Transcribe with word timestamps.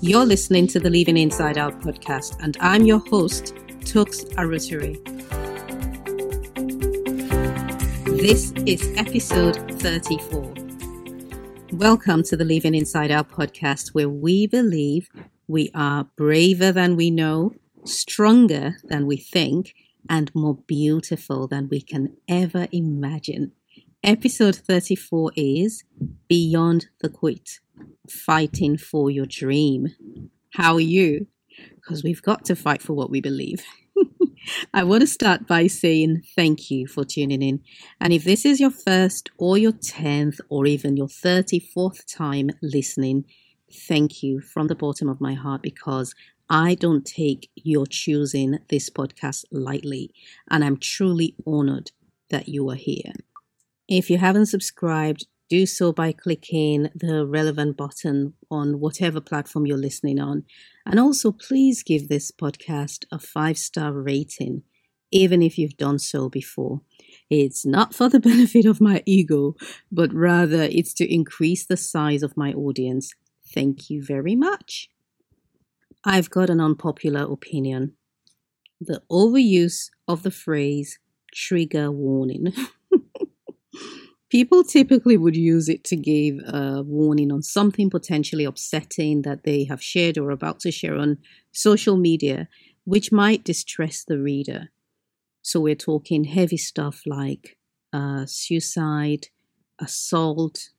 You're 0.00 0.24
listening 0.24 0.68
to 0.68 0.78
the 0.78 0.90
Living 0.90 1.16
Inside 1.16 1.58
Out 1.58 1.80
podcast, 1.80 2.40
and 2.40 2.56
I'm 2.60 2.86
your 2.86 3.00
host, 3.00 3.52
Tokes 3.84 4.22
Aruturi. 4.36 4.94
This 8.04 8.52
is 8.64 8.96
episode 8.96 9.56
34. 9.82 10.54
Welcome 11.72 12.22
to 12.22 12.36
the 12.36 12.44
Living 12.44 12.76
Inside 12.76 13.10
Out 13.10 13.28
podcast, 13.28 13.88
where 13.88 14.08
we 14.08 14.46
believe 14.46 15.08
we 15.48 15.68
are 15.74 16.04
braver 16.14 16.70
than 16.70 16.94
we 16.94 17.10
know, 17.10 17.54
stronger 17.84 18.76
than 18.84 19.04
we 19.04 19.16
think, 19.16 19.74
and 20.08 20.32
more 20.32 20.54
beautiful 20.68 21.48
than 21.48 21.68
we 21.68 21.80
can 21.80 22.16
ever 22.28 22.68
imagine. 22.70 23.50
Episode 24.04 24.54
34 24.54 25.32
is 25.34 25.82
Beyond 26.28 26.86
the 27.00 27.08
Quit 27.08 27.58
Fighting 28.10 28.76
for 28.76 29.10
Your 29.10 29.26
Dream. 29.26 29.88
How 30.54 30.74
are 30.74 30.80
you? 30.80 31.26
Because 31.74 32.02
we've 32.02 32.22
got 32.22 32.44
to 32.46 32.56
fight 32.56 32.82
for 32.82 32.94
what 32.94 33.10
we 33.10 33.20
believe. 33.20 33.64
I 34.74 34.84
want 34.84 35.02
to 35.02 35.06
start 35.06 35.46
by 35.46 35.66
saying 35.66 36.22
thank 36.34 36.70
you 36.70 36.86
for 36.86 37.04
tuning 37.04 37.42
in. 37.42 37.60
And 38.00 38.12
if 38.12 38.24
this 38.24 38.44
is 38.44 38.60
your 38.60 38.70
first 38.70 39.30
or 39.38 39.58
your 39.58 39.72
10th 39.72 40.40
or 40.48 40.66
even 40.66 40.96
your 40.96 41.08
34th 41.08 42.04
time 42.12 42.50
listening, 42.62 43.24
thank 43.72 44.22
you 44.22 44.40
from 44.40 44.68
the 44.68 44.74
bottom 44.74 45.08
of 45.08 45.20
my 45.20 45.34
heart 45.34 45.62
because 45.62 46.14
I 46.50 46.74
don't 46.74 47.04
take 47.04 47.50
your 47.54 47.86
choosing 47.86 48.58
this 48.68 48.88
podcast 48.88 49.44
lightly. 49.52 50.10
And 50.50 50.64
I'm 50.64 50.78
truly 50.78 51.34
honored 51.46 51.90
that 52.30 52.48
you 52.48 52.68
are 52.70 52.76
here. 52.76 53.12
If 53.86 54.10
you 54.10 54.18
haven't 54.18 54.46
subscribed, 54.46 55.26
do 55.48 55.66
so 55.66 55.92
by 55.92 56.12
clicking 56.12 56.88
the 56.94 57.26
relevant 57.26 57.76
button 57.76 58.34
on 58.50 58.80
whatever 58.80 59.20
platform 59.20 59.66
you're 59.66 59.76
listening 59.76 60.18
on. 60.18 60.44
And 60.86 61.00
also, 61.00 61.32
please 61.32 61.82
give 61.82 62.08
this 62.08 62.30
podcast 62.30 63.04
a 63.10 63.18
five 63.18 63.58
star 63.58 63.92
rating, 63.92 64.62
even 65.10 65.42
if 65.42 65.58
you've 65.58 65.76
done 65.76 65.98
so 65.98 66.28
before. 66.28 66.82
It's 67.30 67.64
not 67.64 67.94
for 67.94 68.08
the 68.08 68.20
benefit 68.30 68.66
of 68.66 68.80
my 68.80 69.02
ego, 69.06 69.54
but 69.90 70.12
rather 70.12 70.62
it's 70.62 70.94
to 70.94 71.12
increase 71.12 71.66
the 71.66 71.76
size 71.76 72.22
of 72.22 72.36
my 72.36 72.52
audience. 72.52 73.12
Thank 73.54 73.90
you 73.90 74.04
very 74.04 74.36
much. 74.36 74.90
I've 76.04 76.30
got 76.30 76.50
an 76.50 76.60
unpopular 76.60 77.22
opinion 77.22 77.94
the 78.80 79.02
overuse 79.10 79.90
of 80.06 80.22
the 80.22 80.30
phrase 80.30 80.98
trigger 81.34 81.90
warning. 81.90 82.52
People 84.30 84.62
typically 84.62 85.16
would 85.16 85.36
use 85.36 85.68
it 85.68 85.84
to 85.84 85.96
give 85.96 86.36
a 86.46 86.82
warning 86.82 87.32
on 87.32 87.42
something 87.42 87.88
potentially 87.88 88.44
upsetting 88.44 89.22
that 89.22 89.44
they 89.44 89.64
have 89.64 89.82
shared 89.82 90.18
or 90.18 90.30
about 90.30 90.60
to 90.60 90.70
share 90.70 90.96
on 90.96 91.18
social 91.50 91.96
media, 91.96 92.48
which 92.84 93.10
might 93.10 93.42
distress 93.42 94.04
the 94.04 94.18
reader. 94.18 94.68
So 95.40 95.60
we're 95.60 95.74
talking 95.74 96.24
heavy 96.24 96.58
stuff 96.58 97.02
like 97.06 97.56
uh, 97.92 98.26
suicide, 98.26 99.28
assault, 99.80 100.70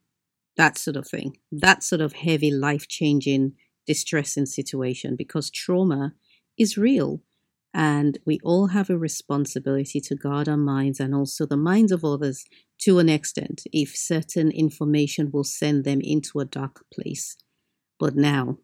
that 0.56 0.78
sort 0.78 0.98
of 0.98 1.08
thing. 1.08 1.38
That 1.52 1.84
sort 1.84 2.02
of 2.02 2.14
heavy, 2.14 2.52
life 2.52 2.88
changing, 2.88 3.54
distressing 3.88 4.46
situation 4.46 5.16
because 5.16 5.50
trauma 5.50 6.14
is 6.56 6.78
real. 6.78 7.22
And 7.74 8.18
we 8.26 8.40
all 8.44 8.68
have 8.68 8.90
a 8.90 8.98
responsibility 8.98 10.02
to 10.02 10.16
guard 10.16 10.50
our 10.50 10.58
minds 10.58 11.00
and 11.00 11.14
also 11.14 11.46
the 11.46 11.58
minds 11.58 11.92
of 11.92 12.04
others 12.04 12.46
to 12.80 13.00
an 13.00 13.10
extent 13.10 13.64
if 13.72 13.96
certain 13.96 14.52
information 14.52 15.30
will 15.32 15.44
send 15.44 15.84
them 15.84 16.02
into 16.02 16.40
a 16.40 16.46
dark 16.46 16.86
place. 16.94 17.38
But 18.00 18.16
now, 18.16 18.58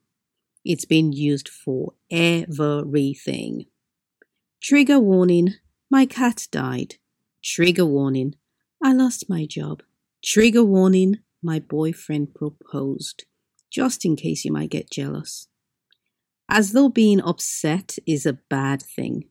it's 0.64 0.86
been 0.86 1.12
used 1.12 1.48
for 1.48 1.94
everything. 2.10 3.66
Trigger 4.62 5.00
warning 5.00 5.54
my 5.92 6.08
cat 6.08 6.48
died. 6.52 6.96
Trigger 7.44 7.86
warning 7.86 8.36
I 8.84 8.94
lost 8.94 9.30
my 9.30 9.46
job. 9.46 9.84
Trigger 10.24 10.64
warning 10.64 11.20
my 11.44 11.60
boyfriend 11.60 12.34
proposed. 12.34 13.26
Just 13.70 14.06
in 14.06 14.16
case 14.16 14.46
you 14.46 14.52
might 14.52 14.72
get 14.72 14.90
jealous 14.90 15.48
as 16.50 16.72
though 16.72 16.90
being 16.90 17.22
upset 17.22 17.98
is 18.06 18.26
a 18.26 18.40
bad 18.50 18.82
thing. 18.82 19.26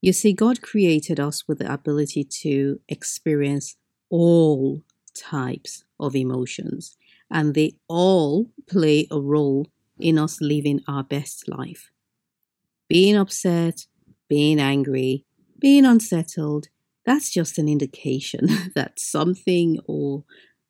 You 0.00 0.12
see, 0.12 0.32
God 0.32 0.62
created 0.62 1.20
us 1.20 1.46
with 1.46 1.58
the 1.58 1.72
ability 1.72 2.24
to 2.42 2.80
experience 2.88 3.76
all 4.10 4.82
types 5.14 5.84
of 6.00 6.16
emotions, 6.16 6.96
and 7.30 7.54
they 7.54 7.76
all 7.88 8.50
play 8.68 9.06
a 9.10 9.20
role 9.20 9.68
in 9.98 10.18
us 10.18 10.40
living 10.40 10.80
our 10.88 11.04
best 11.04 11.48
life. 11.48 11.90
Being 12.88 13.16
upset, 13.16 13.86
being 14.28 14.60
angry, 14.60 15.24
being 15.58 15.84
unsettled, 15.84 16.68
that's 17.06 17.30
just 17.30 17.58
an 17.58 17.68
indication 17.68 18.48
that 18.74 18.98
something 18.98 19.78
or 19.86 20.24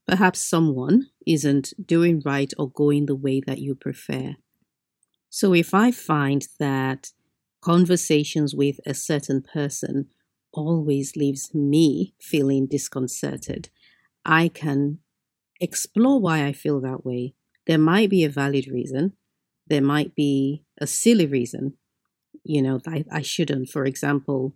perhaps 0.06 0.40
someone 0.40 1.08
isn't 1.26 1.72
doing 1.84 2.22
right 2.24 2.52
or 2.58 2.70
going 2.70 3.06
the 3.06 3.16
way 3.16 3.40
that 3.46 3.58
you 3.58 3.74
prefer. 3.74 4.36
So 5.34 5.54
if 5.54 5.72
I 5.72 5.90
find 5.92 6.46
that 6.58 7.12
conversations 7.62 8.54
with 8.54 8.80
a 8.84 8.92
certain 8.92 9.40
person 9.40 10.10
always 10.52 11.16
leaves 11.16 11.54
me 11.54 12.12
feeling 12.20 12.66
disconcerted, 12.66 13.70
I 14.26 14.48
can 14.48 14.98
explore 15.60 16.20
why 16.20 16.44
I 16.46 16.52
feel 16.52 16.80
that 16.82 17.06
way. 17.06 17.34
There 17.66 17.78
might 17.78 18.10
be 18.10 18.24
a 18.24 18.28
valid 18.28 18.68
reason. 18.68 19.14
There 19.68 19.82
might 19.82 20.14
be 20.14 20.64
a 20.78 20.86
silly 20.86 21.26
reason. 21.26 21.78
You 22.44 22.62
know, 22.62 22.80
I, 22.86 23.04
I 23.12 23.22
shouldn't. 23.22 23.70
For 23.70 23.86
example, 23.86 24.54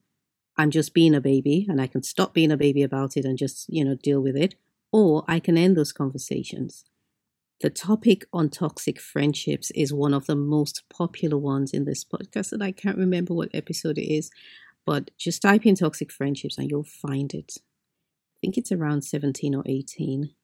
I'm 0.59 0.70
just 0.70 0.94
being 0.94 1.15
a 1.15 1.20
baby 1.22 1.66
and 1.69 1.81
I 1.81 1.88
can 1.88 2.03
stop 2.03 2.34
being 2.34 2.53
a 2.53 2.59
baby 2.59 2.82
about 2.82 3.16
it 3.16 3.25
and 3.25 3.38
just, 3.38 3.66
you 3.69 3.84
know, 3.84 3.94
deal 3.94 4.20
with 4.20 4.36
it. 4.36 4.56
Or 4.92 5.25
I 5.28 5.41
can 5.41 5.59
end 5.59 5.76
those 5.76 5.92
conversations. 5.92 6.84
The 7.61 7.71
topic 7.71 8.27
on 8.34 8.50
toxic 8.50 9.00
friendships 9.00 9.71
is 9.71 9.93
one 9.93 10.12
of 10.12 10.27
the 10.27 10.37
most 10.37 10.83
popular 10.91 11.39
ones 11.39 11.72
in 11.72 11.84
this 11.84 12.05
podcast, 12.05 12.53
and 12.53 12.62
I 12.62 12.71
can't 12.71 12.99
remember 12.99 13.33
what 13.33 13.49
episode 13.55 13.97
it 13.97 14.12
is, 14.12 14.31
but 14.84 15.11
just 15.17 15.41
type 15.41 15.65
in 15.65 15.75
toxic 15.75 16.12
friendships 16.12 16.59
and 16.59 16.71
you'll 16.71 16.84
find 16.84 17.33
it. 17.33 17.55
I 17.59 18.37
think 18.41 18.59
it's 18.59 18.72
around 18.72 19.03
17 19.03 19.55
or 19.55 19.62
18. 19.65 20.34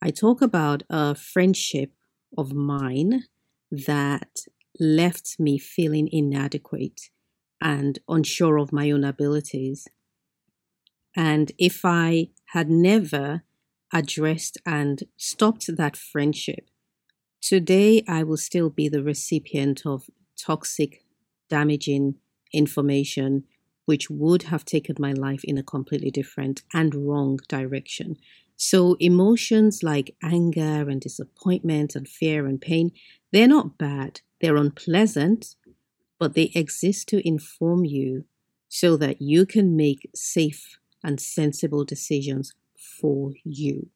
I 0.00 0.10
talk 0.10 0.40
about 0.40 0.82
a 0.88 1.14
friendship 1.14 1.92
of 2.38 2.54
mine 2.54 3.24
that 3.70 4.46
left 4.80 5.36
me 5.38 5.58
feeling 5.58 6.08
inadequate 6.10 7.10
and 7.60 7.98
unsure 8.08 8.58
of 8.58 8.72
my 8.72 8.90
own 8.90 9.04
abilities. 9.04 9.86
And 11.14 11.52
if 11.58 11.84
I 11.84 12.30
had 12.46 12.70
never 12.70 13.42
addressed 13.92 14.58
and 14.64 15.04
stopped 15.16 15.76
that 15.76 15.96
friendship, 15.96 16.68
today 17.40 18.02
I 18.08 18.22
will 18.22 18.36
still 18.36 18.70
be 18.70 18.88
the 18.88 19.02
recipient 19.02 19.82
of 19.84 20.08
toxic, 20.36 21.04
damaging 21.48 22.16
information, 22.52 23.44
which 23.84 24.08
would 24.10 24.44
have 24.44 24.64
taken 24.64 24.96
my 24.98 25.12
life 25.12 25.44
in 25.44 25.58
a 25.58 25.62
completely 25.62 26.10
different 26.10 26.62
and 26.72 26.94
wrong 26.94 27.38
direction. 27.48 28.16
So, 28.56 28.96
emotions 29.00 29.82
like 29.82 30.14
anger 30.22 30.88
and 30.88 31.00
disappointment 31.00 31.96
and 31.96 32.08
fear 32.08 32.46
and 32.46 32.60
pain, 32.60 32.92
they're 33.32 33.48
not 33.48 33.76
bad, 33.76 34.20
they're 34.40 34.56
unpleasant, 34.56 35.56
but 36.18 36.34
they 36.34 36.52
exist 36.54 37.08
to 37.08 37.26
inform 37.26 37.84
you 37.84 38.24
so 38.68 38.96
that 38.96 39.20
you 39.20 39.44
can 39.44 39.76
make 39.76 40.08
safe 40.14 40.78
and 41.02 41.20
sensible 41.20 41.84
decisions 41.84 42.54
for 43.02 43.32
you. 43.44 43.90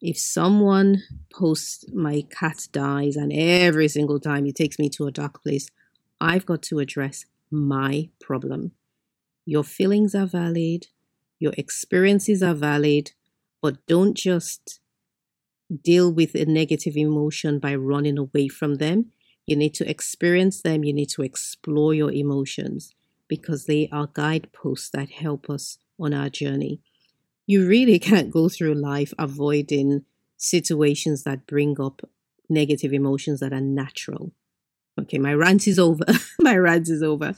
If 0.00 0.16
someone 0.16 1.02
posts 1.32 1.84
my 1.92 2.24
cat 2.30 2.68
dies 2.72 3.16
and 3.16 3.32
every 3.32 3.88
single 3.88 4.20
time 4.20 4.46
it 4.46 4.54
takes 4.54 4.78
me 4.78 4.88
to 4.90 5.08
a 5.08 5.10
dark 5.10 5.42
place, 5.42 5.68
I've 6.20 6.46
got 6.46 6.62
to 6.62 6.78
address 6.78 7.26
my 7.50 8.08
problem. 8.20 8.72
Your 9.44 9.64
feelings 9.64 10.14
are 10.14 10.26
valid, 10.26 10.86
your 11.40 11.52
experiences 11.58 12.42
are 12.42 12.54
valid, 12.54 13.12
but 13.60 13.84
don't 13.86 14.16
just 14.16 14.80
deal 15.82 16.12
with 16.12 16.34
a 16.34 16.44
negative 16.44 16.96
emotion 16.96 17.58
by 17.58 17.74
running 17.74 18.18
away 18.18 18.48
from 18.48 18.76
them. 18.76 19.06
You 19.46 19.56
need 19.56 19.74
to 19.74 19.90
experience 19.90 20.62
them, 20.62 20.84
you 20.84 20.92
need 20.92 21.08
to 21.10 21.22
explore 21.22 21.92
your 21.92 22.12
emotions 22.12 22.94
because 23.26 23.64
they 23.64 23.88
are 23.90 24.08
guideposts 24.12 24.90
that 24.90 25.10
help 25.10 25.50
us 25.50 25.78
on 25.98 26.14
our 26.14 26.30
journey 26.30 26.80
you 27.48 27.66
really 27.66 27.98
can't 27.98 28.30
go 28.30 28.50
through 28.50 28.74
life 28.74 29.14
avoiding 29.18 30.04
situations 30.36 31.24
that 31.24 31.46
bring 31.46 31.80
up 31.80 32.02
negative 32.50 32.92
emotions 32.92 33.40
that 33.40 33.54
are 33.54 33.60
natural. 33.60 34.32
Okay, 35.00 35.16
my 35.16 35.32
rant 35.32 35.66
is 35.66 35.78
over. 35.78 36.04
my 36.40 36.56
rant 36.56 36.90
is 36.90 37.02
over. 37.02 37.34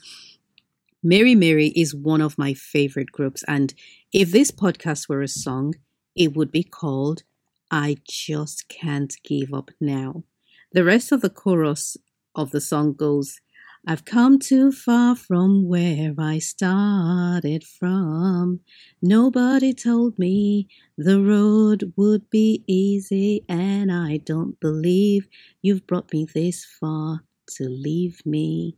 Mary 1.01 1.37
Mary 1.37 1.69
is 1.69 1.95
one 1.95 2.21
of 2.21 2.37
my 2.37 2.55
favorite 2.55 3.13
groups. 3.13 3.45
And 3.47 3.73
if 4.13 4.33
this 4.33 4.51
podcast 4.51 5.09
were 5.09 5.23
a 5.23 5.29
song, 5.29 5.77
it 6.17 6.35
would 6.35 6.51
be 6.51 6.65
called 6.65 7.23
I 7.71 7.97
Just 8.05 8.69
Can't 8.69 9.15
Give 9.23 9.55
Up 9.55 9.71
Now. 9.81 10.25
The 10.73 10.83
rest 10.83 11.13
of 11.13 11.21
the 11.21 11.31
chorus 11.31 11.97
of 12.35 12.51
the 12.51 12.61
song 12.61 12.95
goes, 12.95 13.41
I've 13.87 14.05
come 14.05 14.39
too 14.39 14.73
far 14.73 15.17
from 15.17 15.67
where 15.67 16.15
I 16.19 16.39
started 16.39 17.65
from. 17.65 18.61
Nobody 19.01 19.73
told 19.73 20.19
me 20.19 20.69
the 20.99 21.21
road 21.23 21.95
would 21.97 22.29
be 22.29 22.63
easy, 22.67 23.43
and 23.49 23.91
I 23.91 24.19
don't 24.19 24.61
believe 24.61 25.29
you've 25.63 25.87
brought 25.87 26.13
me 26.13 26.27
this 26.27 26.65
far 26.65 27.25
to 27.57 27.65
leave 27.65 28.25
me. 28.27 28.77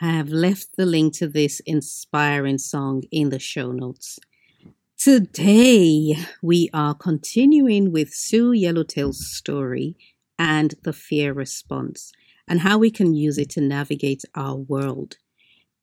I 0.00 0.12
have 0.12 0.30
left 0.30 0.76
the 0.76 0.86
link 0.86 1.12
to 1.18 1.28
this 1.28 1.60
inspiring 1.66 2.56
song 2.56 3.02
in 3.10 3.28
the 3.28 3.38
show 3.38 3.70
notes. 3.70 4.18
Today, 4.96 6.16
we 6.42 6.70
are 6.72 6.94
continuing 6.94 7.92
with 7.92 8.14
Sue 8.14 8.52
Yellowtail's 8.52 9.30
story 9.30 9.94
and 10.38 10.74
the 10.84 10.94
fear 10.94 11.34
response 11.34 12.12
and 12.50 12.60
how 12.60 12.76
we 12.76 12.90
can 12.90 13.14
use 13.14 13.38
it 13.38 13.48
to 13.50 13.60
navigate 13.60 14.24
our 14.34 14.56
world. 14.56 15.16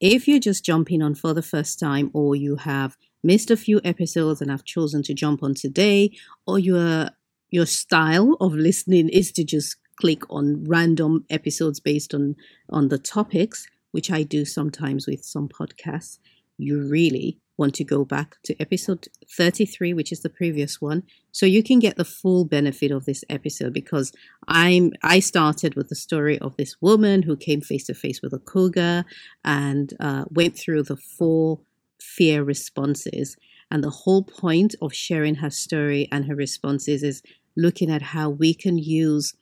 If 0.02 0.28
you're 0.28 0.40
just 0.40 0.66
jumping 0.66 1.02
on 1.02 1.16
for 1.16 1.34
the 1.34 1.42
first 1.42 1.80
time, 1.80 2.12
or 2.14 2.36
you 2.36 2.58
have 2.58 2.98
missed 3.24 3.50
a 3.50 3.58
few 3.58 3.80
episodes 3.84 4.42
and 4.42 4.52
have 4.52 4.66
chosen 4.66 5.02
to 5.04 5.14
jump 5.14 5.42
on 5.42 5.56
today, 5.56 6.12
or 6.46 6.60
your 6.60 7.10
your 7.50 7.66
style 7.66 8.36
of 8.42 8.54
listening 8.54 9.08
is 9.08 9.32
to 9.32 9.44
just 9.46 9.78
click 10.00 10.22
on 10.30 10.66
random 10.66 11.26
episodes 11.30 11.80
based 11.80 12.14
on 12.14 12.36
on 12.70 12.90
the 12.90 13.00
topics, 13.00 13.66
which 13.92 14.12
I 14.12 14.24
do 14.24 14.44
sometimes 14.44 15.08
with 15.08 15.24
some 15.24 15.48
podcasts, 15.48 16.20
you 16.58 16.82
really 16.82 17.40
want 17.58 17.74
to 17.76 17.84
go 17.84 18.06
back 18.06 18.36
to 18.44 18.56
episode 18.60 19.08
33 19.36 19.94
which 19.94 20.12
is 20.12 20.22
the 20.22 20.30
previous 20.30 20.80
one. 20.82 21.04
So 21.32 21.46
you 21.46 21.64
can 21.64 21.80
get 21.80 21.98
the 21.98 22.06
full 22.06 22.46
benefit 22.46 22.92
of 22.92 23.06
this 23.06 23.24
episode 23.30 23.74
because 23.74 24.12
i'm 24.48 24.92
i 25.04 25.20
started 25.20 25.76
with 25.76 25.90
the 25.90 25.96
story 25.96 26.40
of 26.40 26.56
this 26.58 26.76
woman 26.82 27.24
who 27.24 27.36
came 27.36 27.62
face 27.62 27.86
to 27.86 27.94
face 27.94 28.22
with 28.22 28.34
a 28.34 28.40
cougar 28.40 29.06
and 29.44 29.94
uh, 30.00 30.26
went 30.30 30.58
through 30.58 30.84
the 30.84 30.98
four 30.98 31.60
fear 32.00 32.44
responses. 32.44 33.38
And 33.70 33.84
the 33.84 33.90
whole 33.90 34.24
point 34.24 34.76
of 34.82 34.94
sharing 34.94 35.36
her 35.36 35.50
story 35.50 36.08
and 36.12 36.26
her 36.26 36.36
responses 36.36 37.04
is 37.04 37.22
looking 37.56 37.92
at 37.92 38.02
how 38.02 38.30
we 38.30 38.54
can 38.54 38.78
use 38.78 39.36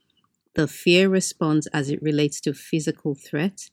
the 0.56 0.68
fear 0.68 1.10
response 1.10 1.68
as 1.68 1.90
it 1.90 2.02
relates 2.02 2.40
to 2.42 2.54
physical 2.54 3.14
threat 3.14 3.70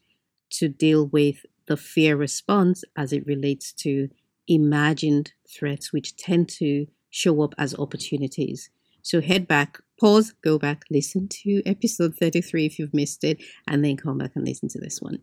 to 0.50 0.68
deal 0.68 1.06
with 1.06 1.46
the 1.66 1.76
fear 1.76 2.16
response 2.16 2.84
as 2.96 3.12
it 3.12 3.26
relates 3.26 3.72
to 3.72 4.08
imagined 4.48 5.32
threats, 5.48 5.92
which 5.92 6.16
tend 6.16 6.48
to 6.48 6.86
show 7.10 7.42
up 7.42 7.54
as 7.58 7.74
opportunities. 7.78 8.70
So 9.02 9.20
head 9.20 9.48
back, 9.48 9.80
pause, 10.00 10.32
go 10.42 10.58
back, 10.58 10.84
listen 10.90 11.28
to 11.42 11.62
episode 11.66 12.16
33 12.16 12.66
if 12.66 12.78
you've 12.78 12.94
missed 12.94 13.24
it, 13.24 13.42
and 13.66 13.84
then 13.84 13.96
come 13.96 14.18
back 14.18 14.32
and 14.34 14.46
listen 14.46 14.68
to 14.70 14.78
this 14.78 15.00
one. 15.00 15.20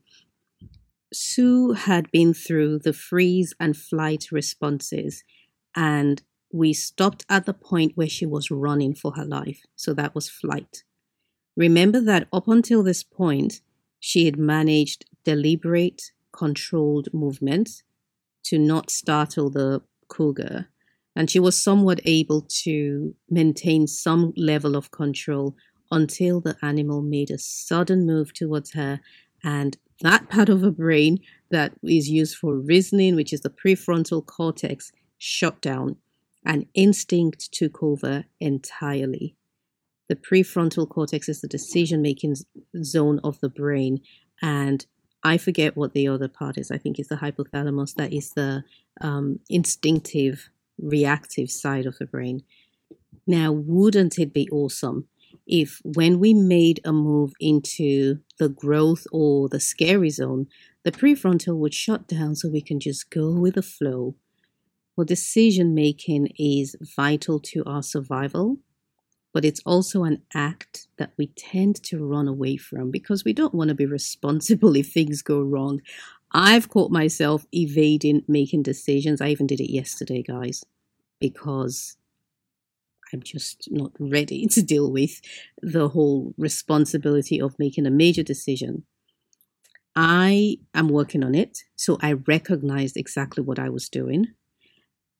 Sue 1.13 1.71
had 1.71 2.12
been 2.12 2.33
through 2.33 2.80
the 2.80 2.94
freeze 2.94 3.54
and 3.60 3.75
flight 3.75 4.27
responses, 4.31 5.24
and 5.75 6.22
we 6.51 6.74
stopped 6.74 7.25
at 7.30 7.45
the 7.45 7.54
point 7.54 7.94
where 7.95 8.10
she 8.10 8.25
was 8.25 8.51
running 8.51 8.94
for 8.94 9.13
her 9.13 9.25
life. 9.25 9.62
So 9.75 9.94
that 9.94 10.13
was 10.13 10.30
flight. 10.30 10.83
Remember 11.56 12.00
that 12.01 12.27
up 12.31 12.48
until 12.48 12.83
this 12.83 13.04
point, 13.04 13.62
she 14.00 14.25
had 14.25 14.38
managed 14.38 15.06
deliberate, 15.24 16.12
controlled 16.31 17.10
movements 17.13 17.83
to 18.50 18.57
not 18.57 18.90
startle 18.90 19.50
the 19.50 19.81
cougar. 20.07 20.68
And 21.16 21.30
she 21.30 21.40
was 21.40 21.62
somewhat 21.62 22.00
able 22.06 22.42
to 22.63 23.16
maintain 23.30 23.88
some 23.88 24.34
level 24.38 24.75
of 24.75 24.92
control 24.92 25.56
until 25.92 26.40
the 26.40 26.56
animal 26.62 27.01
made 27.01 27.31
a 27.31 27.38
sudden 27.38 28.06
move 28.06 28.34
towards 28.34 28.74
her. 28.74 29.00
And 29.44 29.78
that 30.01 30.30
part 30.30 30.50
of 30.50 30.62
her 30.62 30.72
brain 30.72 31.19
that 31.51 31.74
is 31.84 32.10
used 32.10 32.38
for 32.38 32.56
reasoning, 32.56 33.16
which 33.16 33.34
is 33.34 33.42
the 33.42 33.50
prefrontal 33.50 34.25
cortex, 34.25 34.92
shut 35.18 35.62
down 35.62 35.98
and 36.46 36.66
instinct 36.74 37.51
took 37.51 37.84
over 37.84 38.25
entirely. 38.40 39.36
The 40.07 40.16
prefrontal 40.16 40.90
cortex 40.90 41.30
is 41.30 41.42
the 41.42 41.48
decision 41.48 42.01
making 42.01 42.38
zone 42.81 43.19
of 43.24 43.40
the 43.42 43.50
brain, 43.50 44.00
and 44.42 44.86
I 45.24 45.38
forget 45.38 45.75
what 45.75 45.94
the 45.94 46.07
other 46.07 46.27
part 46.27 46.57
is. 46.57 46.71
I 46.71 46.77
think 46.77 46.98
it's 46.98 47.10
the 47.10 47.16
hypothalamus. 47.16 47.95
That 47.95 48.13
is 48.13 48.31
the 48.31 48.63
um, 49.01 49.39
instinctive, 49.50 50.50
reactive 50.77 51.51
side 51.51 51.86
of 51.86 51.98
the 51.98 52.06
brain. 52.06 52.44
Now, 53.27 53.51
wouldn't 53.51 54.18
it 54.18 54.33
be 54.33 54.50
awesome 54.50 55.07
if 55.45 55.81
when 55.83 56.19
we 56.19 56.33
made 56.33 56.80
a 56.86 56.92
move 56.92 57.33
into 57.39 58.19
the 58.39 58.50
growth 58.50 59.06
or 59.12 59.50
the 59.50 59.60
scary 59.60 60.10
zone, 60.10 60.48
the 60.83 60.92
prefrontal 60.92 61.57
would 61.57 61.74
shut 61.74 62.07
down 62.07 62.36
so 62.36 62.50
we 62.50 62.62
can 62.62 62.80
just 62.80 63.10
go 63.10 63.33
with 63.33 63.56
the 63.56 63.62
flow? 63.62 64.15
Well, 64.95 65.06
decision 65.06 65.74
making 65.74 66.33
is 66.38 66.75
vital 66.95 67.39
to 67.39 67.63
our 67.65 67.83
survival 67.83 68.57
but 69.34 69.46
it's 69.46 69.62
also 69.66 70.04
an 70.04 70.22
act 70.34 70.88
that 70.98 71.12
we 71.18 71.28
tend 71.28 71.81
to 71.84 72.06
run 72.06 72.28
away 72.28 72.58
from 72.58 72.92
because 72.92 73.24
we 73.24 73.34
don't 73.34 73.54
want 73.54 73.70
to 73.70 73.76
be 73.76 73.86
responsible 73.86 74.76
if 74.76 74.92
things 74.92 75.22
go 75.22 75.42
wrong. 75.42 75.81
I've 76.31 76.70
caught 76.70 76.92
myself 76.92 77.46
evading 77.54 78.24
making 78.28 78.64
decisions. 78.64 79.22
I 79.22 79.30
even 79.30 79.48
did 79.48 79.60
it 79.60 79.72
yesterday, 79.72 80.22
guys, 80.22 80.64
because 81.20 81.98
I'm 83.12 83.24
just 83.24 83.68
not 83.72 83.92
ready 84.00 84.46
to 84.52 84.62
deal 84.62 84.92
with 84.92 85.22
the 85.62 85.90
whole 85.90 86.34
responsibility 86.38 87.42
of 87.42 87.58
making 87.60 87.86
a 87.86 87.92
major 87.92 88.24
decision. 88.24 88.84
I 89.96 90.58
am 90.74 90.88
working 90.88 91.24
on 91.24 91.36
it, 91.36 91.64
so 91.75 91.98
I 92.02 92.14
recognized 92.14 92.96
exactly 92.96 93.44
what 93.44 93.60
I 93.60 93.70
was 93.70 93.90
doing. 93.90 94.28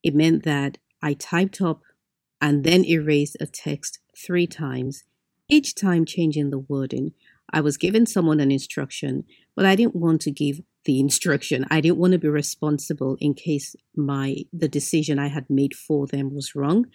It 0.04 0.16
meant 0.16 0.44
that 0.44 0.78
I 1.02 1.16
typed 1.16 1.60
up 1.60 1.82
and 2.42 2.64
then 2.64 2.86
erased 2.86 3.38
a 3.40 3.46
text 3.46 4.00
three 4.16 4.48
times, 4.48 5.04
each 5.48 5.76
time 5.76 6.06
changing 6.06 6.50
the 6.50 6.60
wording. 6.60 7.14
I 7.52 7.62
was 7.62 7.78
giving 7.78 8.06
someone 8.06 8.40
an 8.40 8.52
instruction, 8.52 9.24
but 9.56 9.66
I 9.66 9.76
didn't 9.76 9.96
want 9.96 10.22
to 10.22 10.32
give 10.32 10.62
the 10.86 11.00
instruction. 11.00 11.66
I 11.70 11.82
didn't 11.82 11.98
want 11.98 12.14
to 12.14 12.20
be 12.20 12.30
responsible 12.30 13.18
in 13.20 13.34
case 13.34 13.76
my 13.96 14.38
the 14.54 14.68
decision 14.68 15.20
I 15.20 15.28
had 15.28 15.50
made 15.50 15.76
for 15.76 16.08
them 16.08 16.34
was 16.34 16.56
wrong. 16.56 16.86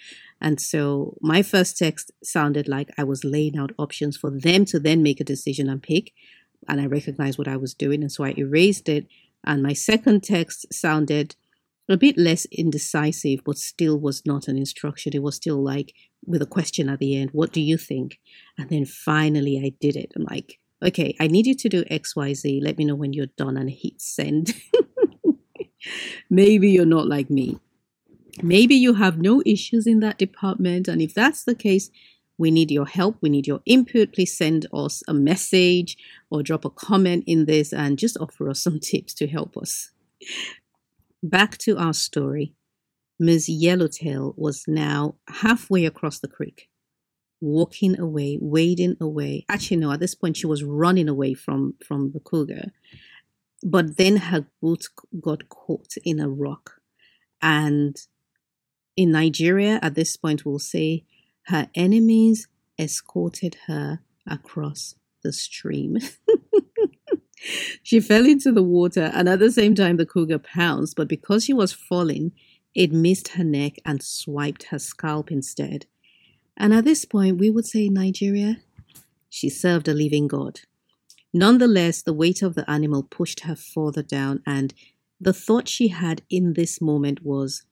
And 0.41 0.61
so 0.61 1.17
my 1.20 1.43
first 1.43 1.76
text 1.76 2.11
sounded 2.23 2.67
like 2.69 2.91
I 2.96 3.05
was 3.05 3.24
laying 3.24 3.58
out 3.58 3.72
options 3.79 4.17
for 4.17 4.31
them 4.31 4.65
to 4.67 4.81
then 4.81 5.03
make 5.03 5.20
a 5.20 5.24
decision 5.24 5.69
and 5.69 5.82
pick. 5.82 6.13
And 6.67 6.81
I 6.81 6.86
recognized 6.86 7.39
what 7.39 7.48
I 7.48 7.56
was 7.56 7.74
doing. 7.74 8.03
And 8.03 8.10
so 8.10 8.24
I 8.24 8.34
erased 8.36 8.89
it. 8.89 9.06
And 9.44 9.63
my 9.63 9.74
second 9.74 10.22
text 10.22 10.72
sounded 10.72 11.36
a 11.88 11.96
bit 11.96 12.17
less 12.17 12.46
indecisive, 12.46 13.41
but 13.44 13.58
still 13.58 13.98
was 13.98 14.24
not 14.24 14.48
an 14.48 14.56
instruction. 14.56 15.12
It 15.14 15.22
was 15.22 15.36
still 15.36 15.62
like 15.62 15.93
with 16.26 16.43
a 16.43 16.46
question 16.46 16.88
at 16.88 16.98
the 16.98 17.17
end, 17.17 17.31
what 17.32 17.53
do 17.53 17.60
you 17.60 17.76
think? 17.76 18.19
And 18.58 18.70
then 18.70 18.84
finally 18.84 19.60
I 19.64 19.72
did 19.81 19.96
it. 19.96 20.12
I'm 20.17 20.24
like, 20.24 20.58
okay, 20.82 21.14
I 21.20 21.26
need 21.26 21.46
you 21.46 21.55
to 21.55 21.69
do 21.69 21.84
XYZ. 21.84 22.62
Let 22.62 22.79
me 22.79 22.84
know 22.84 22.94
when 22.94 23.12
you're 23.12 23.26
done 23.36 23.56
and 23.56 23.70
hit 23.70 24.00
send. 24.00 24.55
Maybe 26.31 26.70
you're 26.70 26.86
not 26.86 27.06
like 27.06 27.31
me. 27.31 27.58
Maybe 28.43 28.74
you 28.74 28.94
have 28.94 29.19
no 29.19 29.43
issues 29.46 29.86
in 29.86 30.00
that 30.00 30.19
department. 30.19 30.88
And 30.88 31.00
if 31.00 31.14
that's 31.14 31.44
the 31.44 31.55
case, 31.55 31.91
we 32.36 32.50
need 32.50 32.70
your 32.70 32.86
help. 32.86 33.19
We 33.20 33.29
need 33.29 33.46
your 33.46 33.60
input. 33.64 34.12
Please 34.12 34.36
send 34.36 34.67
us 34.72 35.03
a 35.06 35.14
message 35.14 35.96
or 36.31 36.43
drop 36.43 36.64
a 36.64 36.70
comment 36.70 37.24
in 37.26 37.44
this 37.44 37.72
and 37.72 37.98
just 37.98 38.17
offer 38.19 38.48
us 38.48 38.62
some 38.62 38.81
tips 38.81 39.14
to 39.14 39.26
help 39.26 39.56
us. 39.56 39.91
Back 41.24 41.56
to 41.58 41.78
our 41.78 41.94
story. 41.94 42.54
Ms. 43.19 43.48
Yellowtail 43.48 44.34
was 44.36 44.64
now 44.69 45.14
halfway 45.26 45.86
across 45.86 46.19
the 46.19 46.28
creek, 46.28 46.69
walking 47.40 47.98
away, 47.98 48.36
wading 48.38 48.98
away. 49.00 49.46
Actually, 49.48 49.78
no, 49.78 49.90
at 49.90 50.00
this 50.00 50.14
point 50.14 50.36
she 50.36 50.46
was 50.46 50.62
running 50.62 51.08
away 51.08 51.32
from, 51.32 51.76
from 51.82 52.12
the 52.12 52.20
cougar. 52.20 52.72
But 53.62 53.96
then 53.96 54.19
her 54.19 54.46
boot 54.60 54.84
got 55.19 55.48
caught 55.48 55.94
in 56.04 56.20
a 56.20 56.28
rock. 56.28 56.72
And 57.40 57.96
in 58.94 59.10
Nigeria, 59.10 59.78
at 59.81 59.94
this 59.94 60.19
point, 60.19 60.44
we'll 60.44 60.58
say 60.58 61.06
her 61.46 61.70
enemies 61.74 62.48
escorted 62.78 63.56
her 63.66 64.00
across 64.26 64.96
the 65.22 65.32
stream. 65.32 65.96
she 67.82 68.00
fell 68.00 68.26
into 68.26 68.53
the 68.53 68.62
water, 68.62 69.10
and 69.14 69.29
at 69.29 69.38
the 69.38 69.50
same 69.50 69.74
time, 69.74 69.96
the 69.96 70.06
cougar 70.06 70.38
pounced. 70.38 70.96
But 70.96 71.08
because 71.08 71.44
she 71.44 71.53
was 71.53 71.72
falling, 71.72 72.32
it 72.74 72.93
missed 72.93 73.29
her 73.29 73.44
neck 73.44 73.79
and 73.84 74.03
swiped 74.03 74.64
her 74.64 74.79
scalp 74.79 75.31
instead. 75.31 75.86
And 76.56 76.72
at 76.72 76.84
this 76.84 77.05
point, 77.05 77.38
we 77.38 77.50
would 77.50 77.67
say 77.67 77.88
Nigeria, 77.88 78.58
she 79.29 79.48
served 79.48 79.88
a 79.88 79.94
living 79.94 80.29
God. 80.29 80.60
Nonetheless, 81.32 82.03
the 82.03 82.12
weight 82.12 82.43
of 82.43 82.55
the 82.55 82.69
animal 82.70 83.03
pushed 83.03 83.41
her 83.41 83.56
further 83.56 84.03
down, 84.03 84.43
and 84.46 84.72
the 85.20 85.32
thought 85.32 85.69
she 85.69 85.88
had 85.88 86.22
in 86.31 86.53
this 86.53 86.81
moment 86.81 87.24
was 87.24 87.64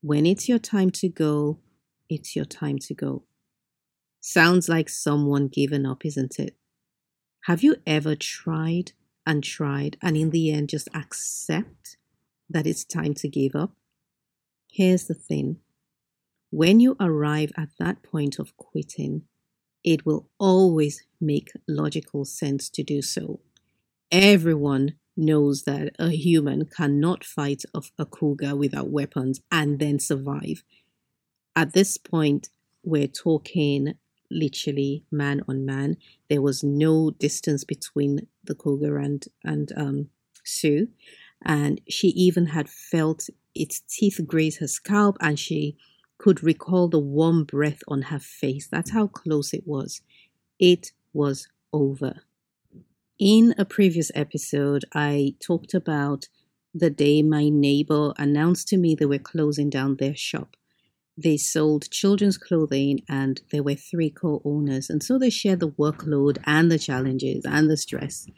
when 0.00 0.24
it's 0.24 0.48
your 0.48 0.60
time 0.60 0.90
to 0.90 1.08
go, 1.08 1.58
it's 2.08 2.36
your 2.36 2.44
time 2.44 2.78
to 2.78 2.94
go. 2.94 3.24
Sounds 4.20 4.68
like 4.68 4.88
someone 4.88 5.48
given 5.48 5.84
up, 5.84 6.04
isn't 6.04 6.38
it? 6.38 6.56
Have 7.42 7.62
you 7.62 7.76
ever 7.86 8.14
tried 8.14 8.92
and 9.28 9.44
tried 9.44 9.98
and 10.02 10.16
in 10.16 10.30
the 10.30 10.50
end 10.50 10.70
just 10.70 10.88
accept 10.94 11.98
that 12.48 12.66
it's 12.66 12.84
time 12.84 13.12
to 13.14 13.28
give 13.28 13.54
up? 13.54 13.72
Here's 14.72 15.04
the 15.04 15.14
thing 15.14 15.58
when 16.50 16.80
you 16.80 16.96
arrive 16.98 17.52
at 17.58 17.68
that 17.78 18.02
point 18.02 18.38
of 18.38 18.56
quitting, 18.56 19.24
it 19.84 20.06
will 20.06 20.30
always 20.38 21.04
make 21.20 21.52
logical 21.68 22.24
sense 22.24 22.70
to 22.70 22.82
do 22.82 23.02
so. 23.02 23.40
Everyone 24.10 24.94
knows 25.14 25.64
that 25.64 25.94
a 25.98 26.08
human 26.10 26.64
cannot 26.64 27.22
fight 27.22 27.64
a 27.98 28.06
cougar 28.06 28.56
without 28.56 28.88
weapons 28.88 29.40
and 29.52 29.78
then 29.78 29.98
survive. 29.98 30.62
At 31.54 31.74
this 31.74 31.98
point, 31.98 32.48
we're 32.82 33.08
talking 33.08 33.94
literally 34.30 35.04
man 35.10 35.42
on 35.48 35.64
man. 35.64 35.96
There 36.28 36.42
was 36.42 36.62
no 36.62 37.10
distance 37.10 37.64
between 37.64 38.26
the 38.44 38.54
cougar 38.54 38.98
and 38.98 39.24
and 39.44 39.72
um, 39.76 40.08
Sue, 40.44 40.88
and 41.44 41.80
she 41.88 42.08
even 42.08 42.46
had 42.46 42.68
felt 42.68 43.28
its 43.54 43.80
teeth 43.80 44.20
graze 44.26 44.58
her 44.58 44.68
scalp, 44.68 45.16
and 45.20 45.38
she 45.38 45.76
could 46.18 46.42
recall 46.42 46.88
the 46.88 46.98
warm 46.98 47.44
breath 47.44 47.82
on 47.88 48.02
her 48.02 48.18
face. 48.18 48.66
That's 48.66 48.90
how 48.90 49.06
close 49.06 49.54
it 49.54 49.66
was. 49.66 50.02
It 50.58 50.92
was 51.12 51.48
over. 51.72 52.22
In 53.18 53.54
a 53.58 53.64
previous 53.64 54.10
episode, 54.14 54.84
I 54.94 55.34
talked 55.40 55.74
about 55.74 56.28
the 56.74 56.90
day 56.90 57.22
my 57.22 57.48
neighbor 57.48 58.12
announced 58.16 58.68
to 58.68 58.76
me 58.76 58.94
they 58.94 59.06
were 59.06 59.18
closing 59.18 59.70
down 59.70 59.96
their 59.96 60.14
shop. 60.14 60.56
They 61.18 61.36
sold 61.36 61.90
children's 61.90 62.38
clothing 62.38 63.00
and 63.08 63.40
there 63.50 63.64
were 63.64 63.74
three 63.74 64.08
co 64.08 64.40
owners, 64.44 64.88
and 64.88 65.02
so 65.02 65.18
they 65.18 65.30
shared 65.30 65.58
the 65.58 65.68
workload 65.70 66.38
and 66.44 66.70
the 66.70 66.78
challenges 66.78 67.44
and 67.44 67.68
the 67.68 67.76
stress. 67.76 68.28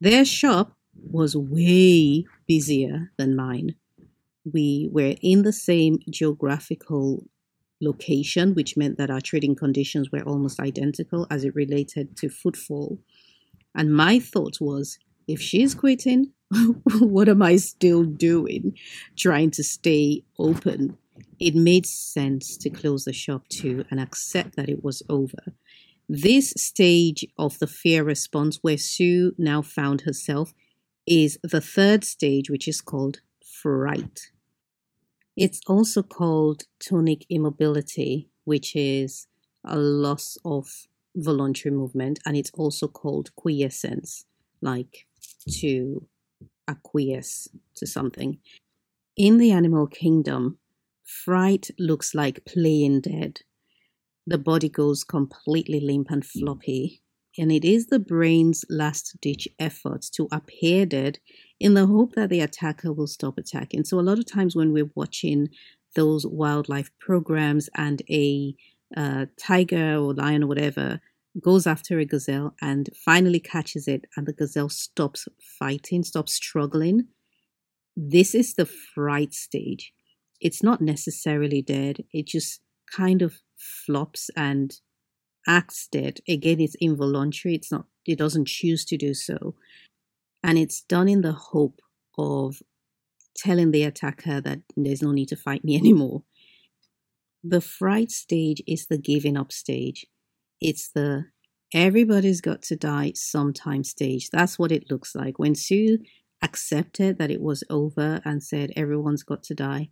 Their 0.00 0.24
shop 0.24 0.76
was 0.96 1.36
way 1.36 2.24
busier 2.48 3.12
than 3.18 3.36
mine. 3.36 3.76
We 4.44 4.88
were 4.90 5.14
in 5.22 5.42
the 5.42 5.52
same 5.52 6.00
geographical 6.10 7.24
location, 7.80 8.54
which 8.54 8.76
meant 8.76 8.98
that 8.98 9.10
our 9.10 9.20
trading 9.20 9.54
conditions 9.54 10.10
were 10.10 10.22
almost 10.22 10.58
identical 10.58 11.28
as 11.30 11.44
it 11.44 11.54
related 11.54 12.16
to 12.16 12.28
footfall. 12.28 12.98
And 13.76 13.94
my 13.94 14.18
thought 14.18 14.60
was 14.60 14.98
if 15.28 15.40
she's 15.40 15.74
quitting, 15.74 16.32
what 16.98 17.28
am 17.28 17.42
I 17.42 17.56
still 17.56 18.04
doing 18.04 18.76
trying 19.16 19.52
to 19.52 19.64
stay 19.64 20.24
open? 20.38 20.98
It 21.38 21.54
made 21.54 21.86
sense 21.86 22.56
to 22.58 22.70
close 22.70 23.04
the 23.04 23.12
shop 23.12 23.48
too 23.48 23.84
and 23.90 24.00
accept 24.00 24.56
that 24.56 24.68
it 24.68 24.82
was 24.82 25.02
over. 25.08 25.54
This 26.08 26.52
stage 26.56 27.24
of 27.38 27.58
the 27.58 27.66
fear 27.66 28.04
response, 28.04 28.58
where 28.62 28.76
Sue 28.76 29.34
now 29.38 29.62
found 29.62 30.02
herself, 30.02 30.54
is 31.06 31.38
the 31.42 31.60
third 31.60 32.04
stage, 32.04 32.50
which 32.50 32.68
is 32.68 32.80
called 32.80 33.20
fright. 33.44 34.30
It's 35.36 35.60
also 35.66 36.02
called 36.02 36.64
tonic 36.78 37.26
immobility, 37.28 38.28
which 38.44 38.76
is 38.76 39.26
a 39.64 39.78
loss 39.78 40.36
of 40.44 40.86
voluntary 41.16 41.74
movement, 41.74 42.20
and 42.26 42.36
it's 42.36 42.50
also 42.54 42.86
called 42.86 43.34
quiescence, 43.34 44.26
like 44.60 45.06
to 45.60 46.06
acquiesce 46.68 47.48
to 47.76 47.86
something. 47.86 48.38
In 49.16 49.38
the 49.38 49.52
animal 49.52 49.86
kingdom, 49.86 50.58
fright 51.04 51.70
looks 51.78 52.14
like 52.14 52.44
playing 52.44 53.02
dead. 53.02 53.40
The 54.26 54.38
body 54.38 54.68
goes 54.68 55.04
completely 55.04 55.80
limp 55.80 56.10
and 56.10 56.24
floppy, 56.24 57.02
and 57.38 57.52
it 57.52 57.64
is 57.64 57.86
the 57.86 57.98
brain's 57.98 58.64
last 58.70 59.16
ditch 59.20 59.48
effort 59.58 60.02
to 60.14 60.28
appear 60.32 60.86
dead 60.86 61.18
in 61.60 61.74
the 61.74 61.86
hope 61.86 62.14
that 62.14 62.30
the 62.30 62.40
attacker 62.40 62.92
will 62.92 63.06
stop 63.06 63.38
attacking. 63.38 63.84
So, 63.84 64.00
a 64.00 64.02
lot 64.02 64.18
of 64.18 64.26
times 64.26 64.56
when 64.56 64.72
we're 64.72 64.90
watching 64.94 65.48
those 65.94 66.26
wildlife 66.26 66.90
programs 67.00 67.68
and 67.76 68.02
a 68.10 68.54
uh, 68.96 69.26
tiger 69.38 69.96
or 69.96 70.14
lion 70.14 70.44
or 70.44 70.46
whatever 70.46 71.00
goes 71.40 71.66
after 71.66 71.98
a 71.98 72.04
gazelle 72.04 72.54
and 72.62 72.88
finally 73.04 73.40
catches 73.40 73.88
it, 73.88 74.06
and 74.16 74.26
the 74.26 74.32
gazelle 74.32 74.68
stops 74.68 75.28
fighting, 75.58 76.04
stops 76.04 76.34
struggling. 76.34 77.08
This 77.96 78.34
is 78.34 78.54
the 78.54 78.66
fright 78.66 79.34
stage. 79.34 79.92
It's 80.44 80.62
not 80.62 80.82
necessarily 80.82 81.62
dead, 81.62 82.04
it 82.12 82.26
just 82.26 82.60
kind 82.94 83.22
of 83.22 83.40
flops 83.56 84.30
and 84.36 84.78
acts 85.48 85.88
dead. 85.90 86.20
Again, 86.28 86.60
it's 86.60 86.76
involuntary, 86.80 87.54
it's 87.54 87.72
not, 87.72 87.86
it 88.06 88.18
doesn't 88.18 88.46
choose 88.46 88.84
to 88.84 88.98
do 88.98 89.14
so. 89.14 89.54
And 90.42 90.58
it's 90.58 90.82
done 90.82 91.08
in 91.08 91.22
the 91.22 91.32
hope 91.32 91.80
of 92.18 92.62
telling 93.34 93.70
the 93.70 93.84
attacker 93.84 94.40
that 94.42 94.60
there's 94.76 95.02
no 95.02 95.12
need 95.12 95.28
to 95.30 95.36
fight 95.36 95.64
me 95.64 95.76
anymore. 95.78 96.22
The 97.42 97.62
fright 97.62 98.10
stage 98.10 98.62
is 98.66 98.86
the 98.86 98.98
giving 98.98 99.38
up 99.38 99.50
stage. 99.50 100.06
It's 100.60 100.90
the 100.90 101.26
everybody's 101.72 102.42
got 102.42 102.60
to 102.64 102.76
die 102.76 103.12
sometime 103.14 103.82
stage. 103.82 104.28
That's 104.30 104.58
what 104.58 104.72
it 104.72 104.90
looks 104.90 105.14
like. 105.14 105.38
When 105.38 105.54
Sue 105.54 105.98
accepted 106.42 107.18
that 107.18 107.30
it 107.30 107.40
was 107.40 107.64
over 107.70 108.20
and 108.26 108.42
said 108.42 108.72
everyone's 108.76 109.22
got 109.22 109.42
to 109.44 109.54
die, 109.54 109.88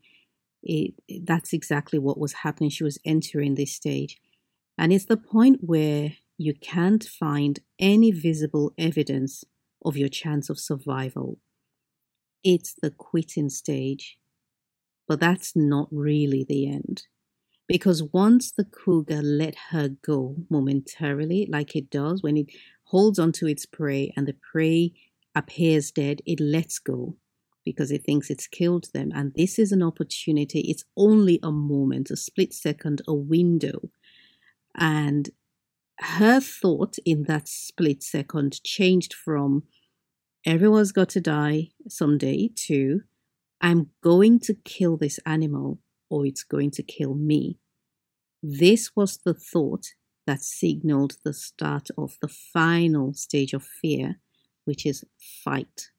it, 0.62 0.94
that's 1.24 1.52
exactly 1.52 1.98
what 1.98 2.18
was 2.18 2.32
happening. 2.32 2.70
She 2.70 2.84
was 2.84 2.98
entering 3.04 3.54
this 3.54 3.74
stage. 3.74 4.18
And 4.78 4.92
it's 4.92 5.06
the 5.06 5.16
point 5.16 5.58
where 5.60 6.12
you 6.38 6.54
can't 6.54 7.04
find 7.04 7.58
any 7.78 8.10
visible 8.10 8.72
evidence 8.78 9.44
of 9.84 9.96
your 9.96 10.08
chance 10.08 10.48
of 10.50 10.58
survival. 10.58 11.38
It's 12.42 12.74
the 12.80 12.90
quitting 12.90 13.48
stage. 13.48 14.18
But 15.08 15.20
that's 15.20 15.54
not 15.54 15.88
really 15.90 16.44
the 16.48 16.68
end. 16.68 17.02
Because 17.68 18.02
once 18.02 18.52
the 18.52 18.64
cougar 18.64 19.22
let 19.22 19.54
her 19.70 19.88
go 19.88 20.36
momentarily, 20.50 21.48
like 21.50 21.76
it 21.76 21.90
does 21.90 22.22
when 22.22 22.36
it 22.36 22.46
holds 22.84 23.18
onto 23.18 23.46
its 23.46 23.66
prey 23.66 24.12
and 24.16 24.26
the 24.26 24.36
prey 24.52 24.92
appears 25.34 25.90
dead, 25.90 26.20
it 26.26 26.40
lets 26.40 26.78
go 26.78 27.16
because 27.64 27.90
it 27.90 28.04
thinks 28.04 28.30
it's 28.30 28.46
killed 28.46 28.88
them. 28.92 29.10
And 29.14 29.32
this 29.34 29.58
is 29.58 29.72
an 29.72 29.82
opportunity. 29.82 30.60
It's 30.60 30.84
only 30.96 31.38
a 31.42 31.52
moment, 31.52 32.10
a 32.10 32.16
split 32.16 32.52
second, 32.52 33.02
a 33.06 33.14
window. 33.14 33.90
And 34.76 35.30
her 35.98 36.40
thought 36.40 36.96
in 37.04 37.24
that 37.24 37.48
split 37.48 38.02
second 38.02 38.62
changed 38.64 39.14
from 39.14 39.64
everyone's 40.44 40.92
got 40.92 41.10
to 41.10 41.20
die 41.20 41.68
someday 41.88 42.50
to 42.66 43.02
I'm 43.60 43.90
going 44.02 44.40
to 44.40 44.54
kill 44.54 44.96
this 44.96 45.20
animal 45.24 45.78
or 46.10 46.26
it's 46.26 46.42
going 46.42 46.72
to 46.72 46.82
kill 46.82 47.14
me. 47.14 47.58
This 48.42 48.90
was 48.96 49.20
the 49.24 49.34
thought 49.34 49.86
that 50.26 50.42
signaled 50.42 51.16
the 51.24 51.32
start 51.32 51.88
of 51.96 52.16
the 52.20 52.28
final 52.28 53.14
stage 53.14 53.52
of 53.52 53.62
fear, 53.62 54.18
which 54.64 54.84
is 54.84 55.04
fight. 55.44 55.90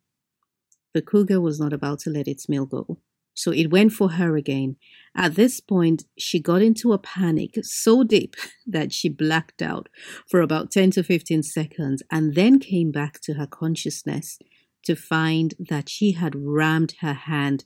The 0.94 1.02
cougar 1.02 1.42
was 1.42 1.60
not 1.60 1.74
about 1.74 2.00
to 2.00 2.10
let 2.10 2.28
its 2.28 2.48
meal 2.48 2.66
go, 2.66 3.00
so 3.34 3.52
it 3.52 3.72
went 3.72 3.94
for 3.94 4.12
her 4.12 4.38
again. 4.38 4.76
At 5.16 5.36
this 5.36 5.60
point, 5.60 6.06
she 6.18 6.40
got 6.40 6.62
into 6.62 6.94
a 6.94 7.00
panic 7.00 7.58
so 7.64 8.04
deep 8.04 8.36
that 8.68 8.94
she 8.94 9.10
blacked 9.10 9.62
out 9.62 9.90
for 10.30 10.42
about 10.42 10.72
10 10.72 10.92
to 10.92 11.04
15 11.04 11.44
seconds 11.44 12.04
and 12.12 12.36
then 12.36 12.60
came 12.60 12.92
back 12.92 13.20
to 13.22 13.34
her 13.34 13.48
consciousness 13.48 14.38
to 14.84 14.96
find 14.96 15.56
that 15.60 15.90
she 15.90 16.12
had 16.12 16.36
rammed 16.36 16.96
her 17.00 17.14
hand 17.14 17.66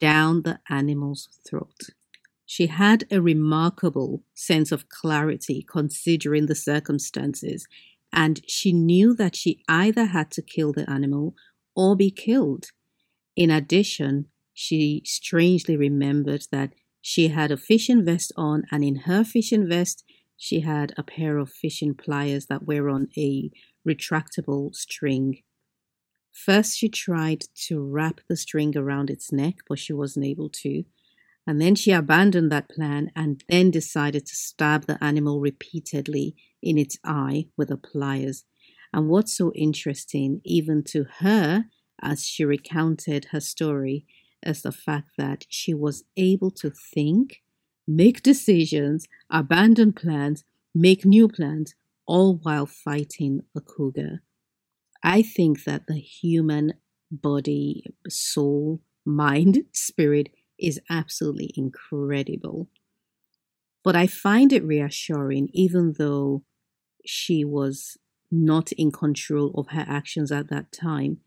down 0.00 0.42
the 0.42 0.58
animal's 0.68 1.28
throat. 1.48 1.80
She 2.44 2.66
had 2.66 3.04
a 3.10 3.20
remarkable 3.20 4.22
sense 4.34 4.70
of 4.70 4.88
clarity 4.88 5.66
considering 5.68 6.46
the 6.46 6.54
circumstances, 6.54 7.66
and 8.12 8.40
she 8.46 8.72
knew 8.72 9.14
that 9.14 9.34
she 9.34 9.62
either 9.68 10.06
had 10.06 10.30
to 10.32 10.42
kill 10.42 10.72
the 10.72 10.88
animal 10.88 11.34
or 11.76 11.94
be 11.94 12.10
killed. 12.10 12.70
In 13.36 13.50
addition, 13.50 14.26
she 14.52 15.02
strangely 15.04 15.76
remembered 15.76 16.46
that 16.50 16.72
she 17.00 17.28
had 17.28 17.52
a 17.52 17.56
fishing 17.56 18.04
vest 18.04 18.32
on, 18.36 18.64
and 18.72 18.82
in 18.82 18.96
her 19.06 19.22
fishing 19.22 19.68
vest, 19.68 20.02
she 20.36 20.60
had 20.60 20.92
a 20.96 21.02
pair 21.02 21.38
of 21.38 21.52
fishing 21.52 21.94
pliers 21.94 22.46
that 22.46 22.66
were 22.66 22.88
on 22.88 23.08
a 23.16 23.50
retractable 23.86 24.74
string. 24.74 25.42
First, 26.32 26.76
she 26.76 26.88
tried 26.88 27.44
to 27.66 27.80
wrap 27.80 28.20
the 28.28 28.36
string 28.36 28.76
around 28.76 29.08
its 29.08 29.32
neck, 29.32 29.56
but 29.68 29.78
she 29.78 29.92
wasn't 29.92 30.26
able 30.26 30.50
to. 30.50 30.84
And 31.46 31.60
then 31.60 31.74
she 31.76 31.92
abandoned 31.92 32.50
that 32.50 32.68
plan 32.68 33.10
and 33.14 33.42
then 33.48 33.70
decided 33.70 34.26
to 34.26 34.34
stab 34.34 34.86
the 34.86 35.02
animal 35.02 35.40
repeatedly 35.40 36.34
in 36.60 36.76
its 36.76 36.98
eye 37.04 37.46
with 37.56 37.68
the 37.68 37.76
pliers. 37.76 38.44
And 38.96 39.10
what's 39.10 39.36
so 39.36 39.52
interesting, 39.52 40.40
even 40.42 40.82
to 40.84 41.04
her, 41.18 41.66
as 42.00 42.24
she 42.24 42.46
recounted 42.46 43.26
her 43.26 43.40
story, 43.40 44.06
is 44.42 44.62
the 44.62 44.72
fact 44.72 45.10
that 45.18 45.44
she 45.50 45.74
was 45.74 46.04
able 46.16 46.50
to 46.52 46.70
think, 46.70 47.42
make 47.86 48.22
decisions, 48.22 49.06
abandon 49.28 49.92
plans, 49.92 50.44
make 50.74 51.04
new 51.04 51.28
plans, 51.28 51.74
all 52.06 52.36
while 52.36 52.64
fighting 52.64 53.42
a 53.54 53.60
cougar. 53.60 54.22
I 55.02 55.20
think 55.20 55.64
that 55.64 55.86
the 55.88 55.98
human 56.00 56.72
body, 57.10 57.84
soul, 58.08 58.80
mind, 59.04 59.64
spirit 59.72 60.30
is 60.58 60.80
absolutely 60.88 61.52
incredible. 61.54 62.70
But 63.84 63.94
I 63.94 64.06
find 64.06 64.54
it 64.54 64.64
reassuring, 64.64 65.50
even 65.52 65.96
though 65.98 66.44
she 67.04 67.44
was 67.44 67.98
not 68.30 68.72
in 68.72 68.90
control 68.90 69.52
of 69.56 69.68
her 69.68 69.84
actions 69.88 70.32
at 70.32 70.48
that 70.50 70.72
time. 70.72 71.18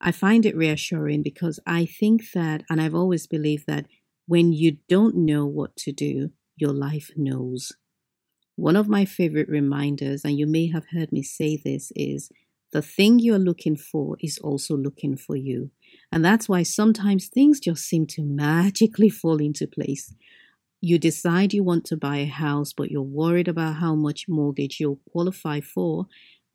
I 0.00 0.12
find 0.12 0.46
it 0.46 0.56
reassuring 0.56 1.22
because 1.22 1.60
I 1.66 1.84
think 1.84 2.32
that, 2.32 2.64
and 2.70 2.80
I've 2.80 2.94
always 2.94 3.26
believed 3.26 3.66
that 3.66 3.86
when 4.26 4.52
you 4.52 4.78
don't 4.88 5.16
know 5.16 5.44
what 5.44 5.76
to 5.76 5.92
do, 5.92 6.30
your 6.56 6.72
life 6.72 7.10
knows. 7.16 7.72
One 8.56 8.76
of 8.76 8.88
my 8.88 9.04
favorite 9.04 9.48
reminders, 9.48 10.24
and 10.24 10.38
you 10.38 10.46
may 10.46 10.68
have 10.68 10.86
heard 10.92 11.12
me 11.12 11.22
say 11.22 11.56
this, 11.56 11.92
is 11.96 12.30
the 12.72 12.82
thing 12.82 13.18
you're 13.18 13.38
looking 13.38 13.76
for 13.76 14.16
is 14.20 14.38
also 14.38 14.76
looking 14.76 15.16
for 15.16 15.36
you. 15.36 15.70
And 16.12 16.24
that's 16.24 16.48
why 16.48 16.62
sometimes 16.62 17.28
things 17.28 17.58
just 17.58 17.84
seem 17.84 18.06
to 18.08 18.22
magically 18.22 19.08
fall 19.08 19.38
into 19.38 19.66
place. 19.66 20.14
You 20.80 20.98
decide 20.98 21.52
you 21.52 21.62
want 21.62 21.84
to 21.86 21.96
buy 21.96 22.18
a 22.18 22.26
house, 22.26 22.72
but 22.72 22.90
you're 22.90 23.02
worried 23.02 23.48
about 23.48 23.76
how 23.76 23.94
much 23.94 24.26
mortgage 24.28 24.80
you'll 24.80 25.00
qualify 25.12 25.60
for. 25.60 26.06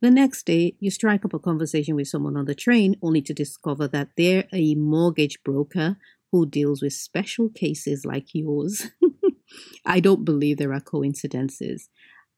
The 0.02 0.10
next 0.10 0.46
day, 0.46 0.76
you 0.80 0.90
strike 0.92 1.26
up 1.26 1.34
a 1.34 1.40
conversation 1.40 1.96
with 1.96 2.08
someone 2.08 2.36
on 2.36 2.46
the 2.46 2.56
train 2.56 2.96
only 3.02 3.22
to 3.22 3.34
discover 3.34 3.88
that 3.90 4.10
they're 4.18 4.46
a 4.52 4.76
mortgage 4.76 5.42
broker 5.44 5.98
who 6.32 6.46
deals 6.46 6.82
with 6.82 6.94
special 6.94 7.50
cases 7.50 8.04
like 8.06 8.34
yours. 8.34 8.92
I 9.86 10.00
don't 10.00 10.26
believe 10.26 10.58
there 10.58 10.74
are 10.74 10.82
coincidences. 10.82 11.90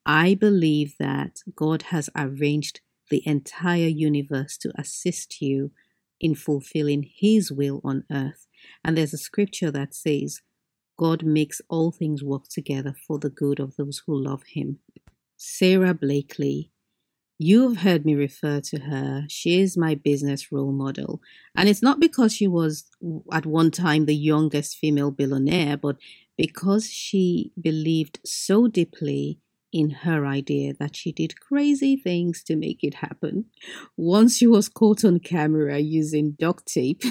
I 0.05 0.35
believe 0.35 0.95
that 0.99 1.37
God 1.55 1.83
has 1.83 2.09
arranged 2.15 2.81
the 3.09 3.23
entire 3.25 3.87
universe 3.87 4.57
to 4.57 4.71
assist 4.77 5.41
you 5.41 5.71
in 6.19 6.35
fulfilling 6.35 7.09
His 7.15 7.51
will 7.51 7.81
on 7.83 8.03
earth. 8.11 8.47
And 8.83 8.97
there's 8.97 9.13
a 9.13 9.17
scripture 9.17 9.71
that 9.71 9.93
says, 9.93 10.41
God 10.97 11.23
makes 11.23 11.61
all 11.69 11.91
things 11.91 12.23
work 12.23 12.47
together 12.49 12.95
for 13.07 13.19
the 13.19 13.29
good 13.29 13.59
of 13.59 13.75
those 13.75 14.01
who 14.05 14.21
love 14.21 14.43
Him. 14.43 14.79
Sara 15.37 15.93
Blakely, 15.93 16.71
you've 17.37 17.77
heard 17.77 18.05
me 18.05 18.15
refer 18.15 18.59
to 18.61 18.79
her. 18.79 19.25
She 19.29 19.61
is 19.61 19.77
my 19.77 19.95
business 19.95 20.51
role 20.51 20.71
model. 20.71 21.21
And 21.55 21.69
it's 21.69 21.83
not 21.83 21.99
because 21.99 22.33
she 22.33 22.47
was 22.47 22.85
at 23.31 23.45
one 23.45 23.71
time 23.71 24.05
the 24.05 24.15
youngest 24.15 24.77
female 24.77 25.11
billionaire, 25.11 25.77
but 25.77 25.97
because 26.37 26.89
she 26.89 27.51
believed 27.59 28.19
so 28.25 28.67
deeply 28.67 29.39
in 29.71 29.89
her 29.89 30.25
idea 30.25 30.73
that 30.79 30.95
she 30.95 31.11
did 31.11 31.39
crazy 31.39 31.95
things 31.95 32.41
to 32.43 32.55
make 32.55 32.83
it 32.83 32.95
happen. 32.95 33.45
Once 33.95 34.37
she 34.37 34.47
was 34.47 34.69
caught 34.69 35.03
on 35.03 35.19
camera 35.19 35.77
using 35.77 36.31
duct 36.39 36.65
tape 36.65 37.03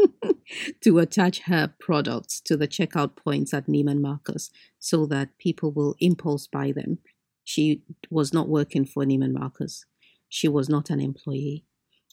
to 0.82 0.98
attach 0.98 1.40
her 1.40 1.72
products 1.78 2.40
to 2.42 2.56
the 2.56 2.68
checkout 2.68 3.16
points 3.16 3.52
at 3.54 3.66
Neiman 3.66 4.00
Marcus 4.00 4.50
so 4.78 5.06
that 5.06 5.36
people 5.38 5.70
will 5.70 5.96
impulse 6.00 6.46
buy 6.46 6.72
them. 6.72 6.98
She 7.44 7.82
was 8.10 8.32
not 8.32 8.48
working 8.48 8.84
for 8.84 9.04
Neiman 9.04 9.32
Marcus. 9.32 9.84
She 10.28 10.48
was 10.48 10.68
not 10.68 10.90
an 10.90 11.00
employee. 11.00 11.64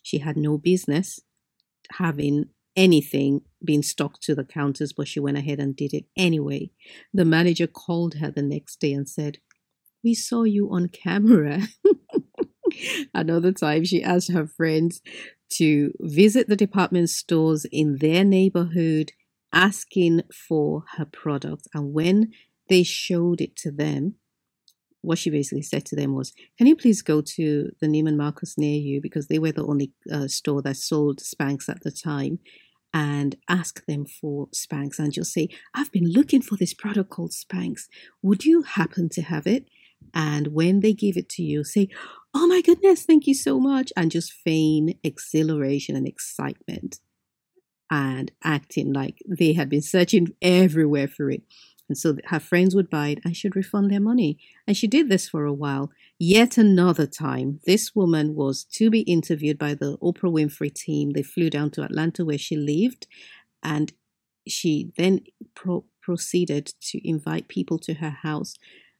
She 0.04 0.20
had 0.20 0.38
no 0.38 0.58
business 0.58 1.20
having 1.94 2.50
anything 2.76 3.42
being 3.64 3.84
stocked 3.84 4.22
to 4.24 4.36
the 4.36 4.46
counters, 4.46 4.94
but 4.94 5.08
she 5.08 5.20
went 5.20 5.38
ahead 5.38 5.60
and 5.60 5.76
did 5.76 5.94
it 5.94 6.06
anyway. 6.18 6.72
The 7.14 7.26
manager 7.26 7.68
called 7.68 8.16
her 8.16 8.32
the 8.32 8.42
next 8.42 8.80
day 8.80 8.94
and 8.94 9.08
said, 9.08 9.40
we 10.04 10.14
saw 10.14 10.44
you 10.44 10.72
on 10.72 10.88
camera. 10.88 11.62
Another 13.14 13.52
time, 13.52 13.84
she 13.84 14.02
asked 14.02 14.32
her 14.32 14.48
friends 14.48 15.02
to 15.58 15.94
visit 16.00 16.48
the 16.48 16.56
department 16.56 17.10
stores 17.10 17.66
in 17.72 17.98
their 17.98 18.24
neighborhood 18.24 19.12
asking 19.54 20.22
for 20.48 20.84
her 20.98 21.06
product. 21.06 21.68
And 21.74 21.94
when 21.94 22.32
they 22.70 22.84
showed 22.84 23.42
it 23.42 23.56
to 23.58 23.72
them, 23.72 24.16
what 25.02 25.18
she 25.18 25.30
basically 25.30 25.64
said 25.64 25.86
to 25.86 25.96
them 25.96 26.16
was, 26.16 26.34
Can 26.58 26.68
you 26.68 26.76
please 26.76 27.02
go 27.02 27.22
to 27.22 27.72
the 27.82 27.88
Neiman 27.88 28.18
Marcus 28.18 28.58
near 28.58 28.78
you? 28.78 29.02
Because 29.02 29.28
they 29.28 29.40
were 29.40 29.52
the 29.52 29.66
only 29.66 29.92
uh, 30.12 30.28
store 30.28 30.62
that 30.62 30.78
sold 30.78 31.20
Spanx 31.20 31.68
at 31.68 31.82
the 31.82 31.92
time. 31.92 32.40
And 32.94 33.38
ask 33.48 33.86
them 33.86 34.06
for 34.06 34.48
Spanx 34.48 35.00
and 35.00 35.14
just 35.14 35.32
say, 35.32 35.48
I've 35.74 35.94
been 35.94 36.12
looking 36.12 36.42
for 36.42 36.58
this 36.58 36.74
product 36.74 37.10
called 37.10 37.32
Spanx. 37.32 37.84
Would 38.22 38.44
you 38.44 38.64
happen 38.64 39.08
to 39.14 39.22
have 39.22 39.48
it? 39.48 39.70
And 40.14 40.48
when 40.48 40.80
they 40.82 40.94
give 40.94 41.18
it 41.18 41.30
to 41.30 41.44
you, 41.44 41.64
say, 41.64 41.90
Oh 42.34 42.48
my 42.48 42.62
goodness, 42.62 43.04
thank 43.04 43.28
you 43.28 43.34
so 43.34 43.60
much. 43.60 43.92
And 43.98 44.10
just 44.10 44.32
feign 44.32 44.98
exhilaration 45.04 45.96
and 45.96 46.08
excitement 46.08 47.00
and 47.90 48.32
acting 48.44 48.94
like 48.94 49.18
they 49.28 49.54
had 49.54 49.70
been 49.70 49.82
searching 49.82 50.30
everywhere 50.42 51.10
for 51.10 51.30
it. 51.30 51.44
And 51.90 51.98
so 51.98 52.16
her 52.28 52.40
friends 52.40 52.74
would 52.74 52.90
buy 52.90 53.10
it 53.10 53.20
and 53.26 53.36
she'd 53.36 53.54
refund 53.54 53.92
their 53.92 54.00
money. 54.00 54.38
And 54.66 54.78
she 54.78 54.88
did 54.88 55.10
this 55.10 55.28
for 55.28 55.44
a 55.44 55.52
while. 55.52 55.92
Yet 56.18 56.58
another 56.58 57.06
time, 57.06 57.60
this 57.66 57.94
woman 57.94 58.34
was 58.34 58.64
to 58.76 58.90
be 58.90 59.02
interviewed 59.02 59.58
by 59.58 59.74
the 59.74 59.98
Oprah 59.98 60.32
Winfrey 60.32 60.74
team. 60.74 61.10
They 61.10 61.22
flew 61.22 61.50
down 61.50 61.70
to 61.72 61.84
Atlanta 61.84 62.24
where 62.24 62.38
she 62.38 62.56
lived. 62.56 63.08
And 63.62 63.92
she 64.48 64.94
then 64.96 65.20
pro- 65.54 65.84
proceeded 66.02 66.72
to 66.82 67.08
invite 67.08 67.50
people 67.50 67.78
to 67.80 67.96
her 67.96 68.10
house 68.10 68.56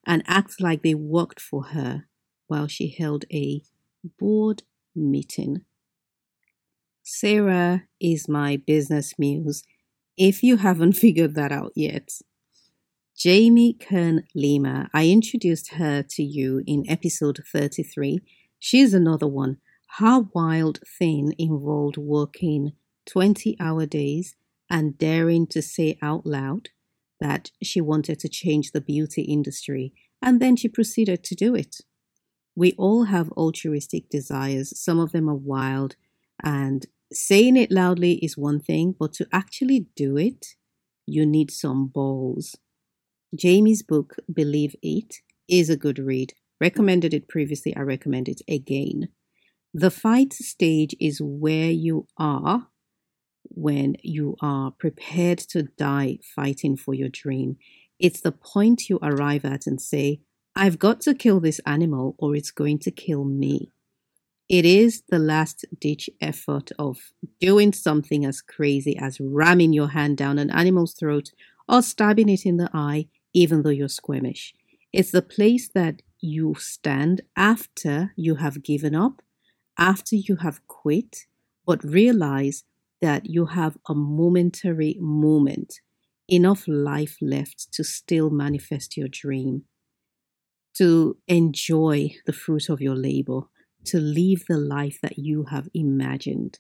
and 0.06 0.24
act 0.28 0.60
like 0.60 0.82
they 0.84 0.96
worked 0.96 1.40
for 1.40 1.66
her 1.66 2.06
while 2.48 2.68
she 2.68 2.96
held 2.98 3.26
a 3.32 3.62
board 4.20 4.64
meeting. 4.96 5.62
Sara 7.04 7.84
is 8.00 8.28
my 8.28 8.58
business 8.58 9.14
muse, 9.18 9.64
if 10.18 10.44
you 10.44 10.58
haven't 10.58 10.94
figured 11.06 11.36
that 11.36 11.52
out 11.52 11.72
yet. 11.76 12.12
Jamie 13.16 13.74
Kern 13.74 14.24
Lima, 14.34 14.90
I 14.94 15.08
introduced 15.08 15.74
her 15.74 16.02
to 16.02 16.24
you 16.24 16.64
in 16.66 16.90
episode 16.90 17.40
33. 17.52 18.20
She's 18.58 18.94
another 18.94 19.28
one. 19.28 19.58
Her 19.98 20.22
wild 20.34 20.80
thing 20.98 21.36
involved 21.38 21.98
working 21.98 22.72
20 23.06 23.58
hour 23.60 23.86
days 23.86 24.36
and 24.70 24.98
daring 24.98 25.46
to 25.48 25.62
say 25.62 25.98
out 26.02 26.26
loud 26.26 26.70
that 27.22 27.52
she 27.64 27.80
wanted 27.80 28.20
to 28.20 28.28
change 28.28 28.72
the 28.72 28.82
beauty 28.82 29.22
industry, 29.22 29.94
and 30.22 30.42
then 30.42 30.58
she 30.58 30.68
proceeded 30.68 31.24
to 31.24 31.36
do 31.36 31.56
it. 31.56 31.78
We 32.56 32.74
all 32.74 33.06
have 33.06 33.32
altruistic 33.32 34.10
desires, 34.10 34.78
some 34.78 35.00
of 35.00 35.14
them 35.14 35.30
are 35.30 35.36
wild, 35.36 35.96
and 36.44 36.86
saying 37.14 37.56
it 37.56 37.72
loudly 37.72 38.16
is 38.16 38.38
one 38.38 38.60
thing, 38.60 38.96
but 39.00 39.14
to 39.14 39.28
actually 39.32 39.86
do 39.96 40.18
it, 40.18 40.56
you 41.06 41.26
need 41.26 41.52
some 41.52 41.88
balls. 41.88 42.58
Jamie's 43.34 43.84
book, 43.84 44.16
Believe 44.32 44.76
It, 44.82 45.18
is 45.48 45.70
a 45.70 45.78
good 45.78 46.00
read. 46.00 46.34
Recommended 46.60 47.14
it 47.14 47.28
previously, 47.28 47.76
I 47.76 47.82
recommend 47.82 48.28
it 48.28 48.42
again. 48.50 49.10
The 49.74 49.92
fight 49.92 50.34
stage 50.34 50.96
is 51.00 51.22
where 51.22 51.72
you 51.72 52.08
are 52.18 52.68
when 53.44 53.96
you 54.02 54.36
are 54.42 54.72
prepared 54.72 55.40
to 55.40 55.64
die 55.64 56.20
fighting 56.36 56.78
for 56.78 56.94
your 56.94 57.10
dream. 57.10 57.58
It's 58.00 58.22
the 58.22 58.32
point 58.32 58.90
you 58.90 59.00
arrive 59.02 59.46
at 59.46 59.68
and 59.68 59.80
say, 59.82 60.22
I've 60.56 60.80
got 60.80 61.02
to 61.02 61.14
kill 61.14 61.40
this 61.40 61.60
animal 61.66 62.16
or 62.18 62.36
it's 62.36 62.52
going 62.52 62.80
to 62.80 62.92
kill 62.92 63.24
me. 63.24 63.72
It 64.50 64.66
is 64.66 65.04
the 65.08 65.20
last 65.20 65.66
ditch 65.80 66.10
effort 66.20 66.72
of 66.78 67.14
doing 67.40 67.72
something 67.72 68.26
as 68.26 68.42
crazy 68.42 68.98
as 68.98 69.22
ramming 69.22 69.72
your 69.72 69.90
hand 69.90 70.18
down 70.18 70.38
an 70.38 70.50
animal's 70.52 70.94
throat 70.94 71.32
or 71.70 71.82
stabbing 71.82 72.28
it 72.28 72.46
in 72.46 72.58
the 72.58 72.70
eye, 72.74 73.08
even 73.34 73.62
though 73.62 73.70
you're 73.70 73.88
squeamish. 73.88 74.54
It's 74.92 75.12
the 75.12 75.22
place 75.22 75.70
that 75.70 76.02
you 76.20 76.56
stand 76.60 77.22
after 77.38 78.12
you 78.18 78.36
have 78.36 78.62
given 78.62 78.94
up, 78.94 79.22
after 79.78 80.18
you 80.18 80.38
have 80.38 80.68
quit, 80.68 81.28
but 81.66 81.84
realize 81.84 82.66
that 83.02 83.30
you 83.30 83.48
have 83.48 83.78
a 83.88 83.96
momentary 83.96 84.96
moment, 85.00 85.82
enough 86.28 86.66
life 86.68 87.18
left 87.22 87.72
to 87.74 87.84
still 87.84 88.30
manifest 88.30 88.96
your 88.96 89.08
dream, 89.08 89.64
to 90.76 91.18
enjoy 91.28 92.12
the 92.26 92.34
fruit 92.34 92.70
of 92.70 92.82
your 92.82 92.96
labor, 92.96 93.42
to 93.86 94.00
live 94.00 94.46
the 94.48 94.58
life 94.58 95.00
that 95.02 95.18
you 95.18 95.46
have 95.46 95.68
imagined. 95.74 96.60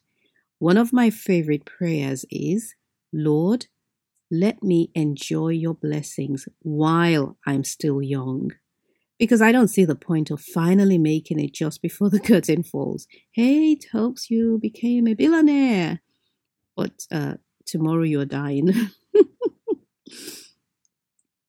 One 0.59 0.77
of 0.77 0.91
my 0.91 1.09
favorite 1.09 1.65
prayers 1.65 2.25
is 2.29 2.75
Lord, 3.13 3.67
let 4.31 4.63
me 4.63 4.89
enjoy 4.95 5.49
your 5.49 5.73
blessings 5.73 6.47
while 6.61 7.37
I'm 7.45 7.63
still 7.63 8.01
young. 8.01 8.51
Because 9.19 9.41
I 9.41 9.51
don't 9.51 9.67
see 9.67 9.85
the 9.85 9.95
point 9.95 10.31
of 10.31 10.41
finally 10.41 10.97
making 10.97 11.39
it 11.39 11.53
just 11.53 11.81
before 11.81 12.09
the 12.09 12.19
curtain 12.31 12.63
falls. 12.63 13.05
Hey, 13.31 13.75
Tokes, 13.75 14.31
you 14.31 14.57
became 14.59 15.07
a 15.07 15.13
billionaire 15.13 15.99
but 16.81 17.05
uh, 17.11 17.35
tomorrow 17.67 18.01
you're 18.01 18.25
dying. 18.25 18.73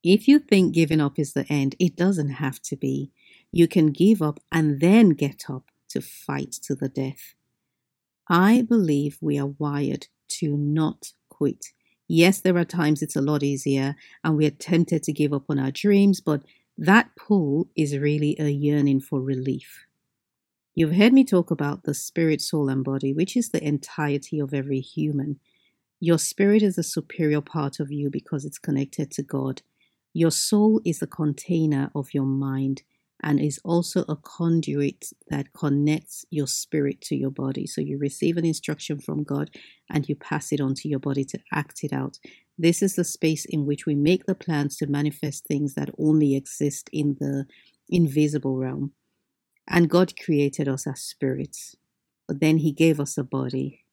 If 0.04 0.26
you 0.26 0.40
think 0.40 0.74
giving 0.74 1.00
up 1.00 1.16
is 1.16 1.32
the 1.32 1.46
end, 1.48 1.76
it 1.78 1.94
doesn't 1.94 2.30
have 2.30 2.60
to 2.62 2.76
be. 2.76 3.12
You 3.52 3.68
can 3.68 3.92
give 3.92 4.20
up 4.20 4.40
and 4.50 4.80
then 4.80 5.10
get 5.10 5.44
up 5.48 5.70
to 5.90 6.00
fight 6.00 6.50
to 6.64 6.74
the 6.74 6.88
death. 6.88 7.34
I 8.28 8.62
believe 8.62 9.18
we 9.20 9.38
are 9.38 9.54
wired 9.58 10.08
to 10.40 10.56
not 10.56 11.12
quit. 11.28 11.66
Yes, 12.08 12.40
there 12.40 12.56
are 12.56 12.64
times 12.64 13.00
it's 13.00 13.14
a 13.14 13.20
lot 13.20 13.44
easier 13.44 13.94
and 14.24 14.36
we 14.36 14.46
are 14.46 14.50
tempted 14.50 15.04
to 15.04 15.12
give 15.12 15.32
up 15.32 15.44
on 15.48 15.60
our 15.60 15.70
dreams, 15.70 16.20
but 16.20 16.42
that 16.76 17.10
pull 17.16 17.68
is 17.76 17.96
really 17.96 18.34
a 18.40 18.48
yearning 18.48 19.00
for 19.00 19.20
relief. 19.20 19.86
You've 20.74 20.96
heard 20.96 21.12
me 21.12 21.24
talk 21.24 21.50
about 21.50 21.84
the 21.84 21.92
spirit, 21.92 22.40
soul, 22.40 22.70
and 22.70 22.82
body, 22.82 23.12
which 23.12 23.36
is 23.36 23.50
the 23.50 23.62
entirety 23.62 24.38
of 24.38 24.54
every 24.54 24.80
human. 24.80 25.38
Your 26.00 26.18
spirit 26.18 26.62
is 26.62 26.78
a 26.78 26.82
superior 26.82 27.42
part 27.42 27.78
of 27.78 27.92
you 27.92 28.08
because 28.10 28.46
it's 28.46 28.58
connected 28.58 29.10
to 29.12 29.22
God. 29.22 29.60
Your 30.14 30.30
soul 30.30 30.80
is 30.84 31.02
a 31.02 31.06
container 31.06 31.90
of 31.94 32.14
your 32.14 32.24
mind 32.24 32.82
and 33.22 33.38
is 33.38 33.60
also 33.64 34.04
a 34.08 34.16
conduit 34.16 35.10
that 35.28 35.52
connects 35.52 36.24
your 36.30 36.46
spirit 36.46 37.02
to 37.02 37.16
your 37.16 37.30
body. 37.30 37.66
So 37.66 37.82
you 37.82 37.98
receive 37.98 38.38
an 38.38 38.46
instruction 38.46 38.98
from 38.98 39.24
God 39.24 39.50
and 39.90 40.08
you 40.08 40.16
pass 40.16 40.52
it 40.52 40.60
on 40.60 40.74
to 40.76 40.88
your 40.88 40.98
body 40.98 41.24
to 41.26 41.38
act 41.52 41.84
it 41.84 41.92
out. 41.92 42.18
This 42.58 42.82
is 42.82 42.96
the 42.96 43.04
space 43.04 43.44
in 43.44 43.66
which 43.66 43.84
we 43.84 43.94
make 43.94 44.24
the 44.24 44.34
plans 44.34 44.76
to 44.78 44.86
manifest 44.86 45.46
things 45.46 45.74
that 45.74 45.90
only 45.98 46.34
exist 46.34 46.88
in 46.92 47.16
the 47.20 47.44
invisible 47.88 48.56
realm. 48.56 48.92
And 49.68 49.90
God 49.90 50.14
created 50.18 50.68
us 50.68 50.86
as 50.86 51.00
spirits, 51.00 51.76
but 52.26 52.40
then 52.40 52.58
He 52.58 52.72
gave 52.72 53.00
us 53.00 53.16
a 53.16 53.24
body. 53.24 53.84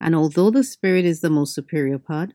And 0.00 0.14
although 0.14 0.50
the 0.50 0.64
spirit 0.64 1.04
is 1.04 1.20
the 1.20 1.30
most 1.30 1.54
superior 1.54 1.98
part, 1.98 2.34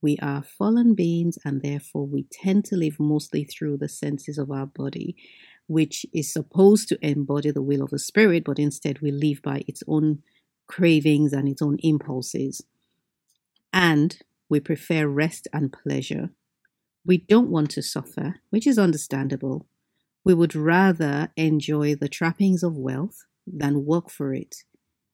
we 0.00 0.18
are 0.18 0.42
fallen 0.42 0.94
beings 0.94 1.38
and 1.44 1.62
therefore 1.62 2.06
we 2.06 2.26
tend 2.32 2.64
to 2.66 2.76
live 2.76 2.98
mostly 2.98 3.44
through 3.44 3.76
the 3.76 3.88
senses 3.88 4.36
of 4.38 4.50
our 4.50 4.66
body 4.66 5.16
which 5.66 6.04
is 6.12 6.32
supposed 6.32 6.88
to 6.88 6.98
embody 7.06 7.50
the 7.50 7.62
will 7.62 7.82
of 7.82 7.90
the 7.90 7.98
Spirit, 7.98 8.44
but 8.44 8.58
instead 8.58 9.00
we 9.00 9.10
live 9.10 9.40
by 9.42 9.64
its 9.66 9.82
own 9.86 10.22
cravings 10.66 11.32
and 11.32 11.48
its 11.48 11.62
own 11.62 11.78
impulses. 11.82 12.62
And 13.72 14.18
we 14.48 14.60
prefer 14.60 15.06
rest 15.06 15.48
and 15.52 15.72
pleasure. 15.72 16.30
We 17.06 17.18
don't 17.18 17.50
want 17.50 17.70
to 17.72 17.82
suffer, 17.82 18.36
which 18.50 18.66
is 18.66 18.78
understandable. 18.78 19.66
We 20.24 20.34
would 20.34 20.54
rather 20.54 21.30
enjoy 21.36 21.96
the 21.96 22.08
trappings 22.08 22.62
of 22.62 22.76
wealth 22.76 23.24
than 23.46 23.84
work 23.84 24.10
for 24.10 24.32
it. 24.32 24.56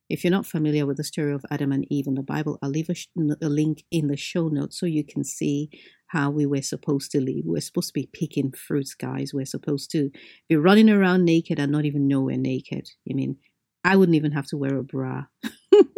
If 0.09 0.25
you're 0.25 0.31
not 0.31 0.47
familiar 0.47 0.87
with 0.87 0.97
the 0.97 1.05
story 1.05 1.33
of 1.33 1.45
Adam 1.51 1.71
and 1.71 1.87
Eve 1.91 2.07
in 2.07 2.15
the 2.15 2.23
Bible, 2.23 2.59
I'll 2.63 2.71
leave 2.71 2.89
a, 2.89 2.95
sh- 2.95 3.09
a, 3.17 3.49
link 3.49 3.85
in 3.91 4.07
the 4.07 4.17
show 4.17 4.49
notes 4.49 4.79
so 4.81 4.87
you 4.87 5.05
can 5.05 5.23
see 5.23 5.71
how 6.09 6.31
we 6.31 6.47
were 6.47 6.63
supposed 6.63 7.11
to 7.13 7.21
live. 7.21 7.45
We're 7.45 7.61
supposed 7.61 7.89
to 7.89 8.01
be 8.01 8.09
picking 8.13 8.53
fruits, 8.53 8.95
guys. 8.95 9.33
We're 9.35 9.45
supposed 9.45 9.91
to 9.93 10.11
be 10.49 10.57
running 10.57 10.89
around 10.89 11.25
naked 11.25 11.59
and 11.59 11.71
not 11.71 11.85
even 11.85 12.09
know 12.09 12.23
we're 12.23 12.39
naked. 12.39 12.89
I 13.11 13.15
mean, 13.15 13.37
I 13.85 13.97
wouldn't 13.97 14.17
even 14.17 14.33
have 14.33 14.47
to 14.47 14.57
wear 14.57 14.77
a 14.77 14.83
bra. 14.83 15.25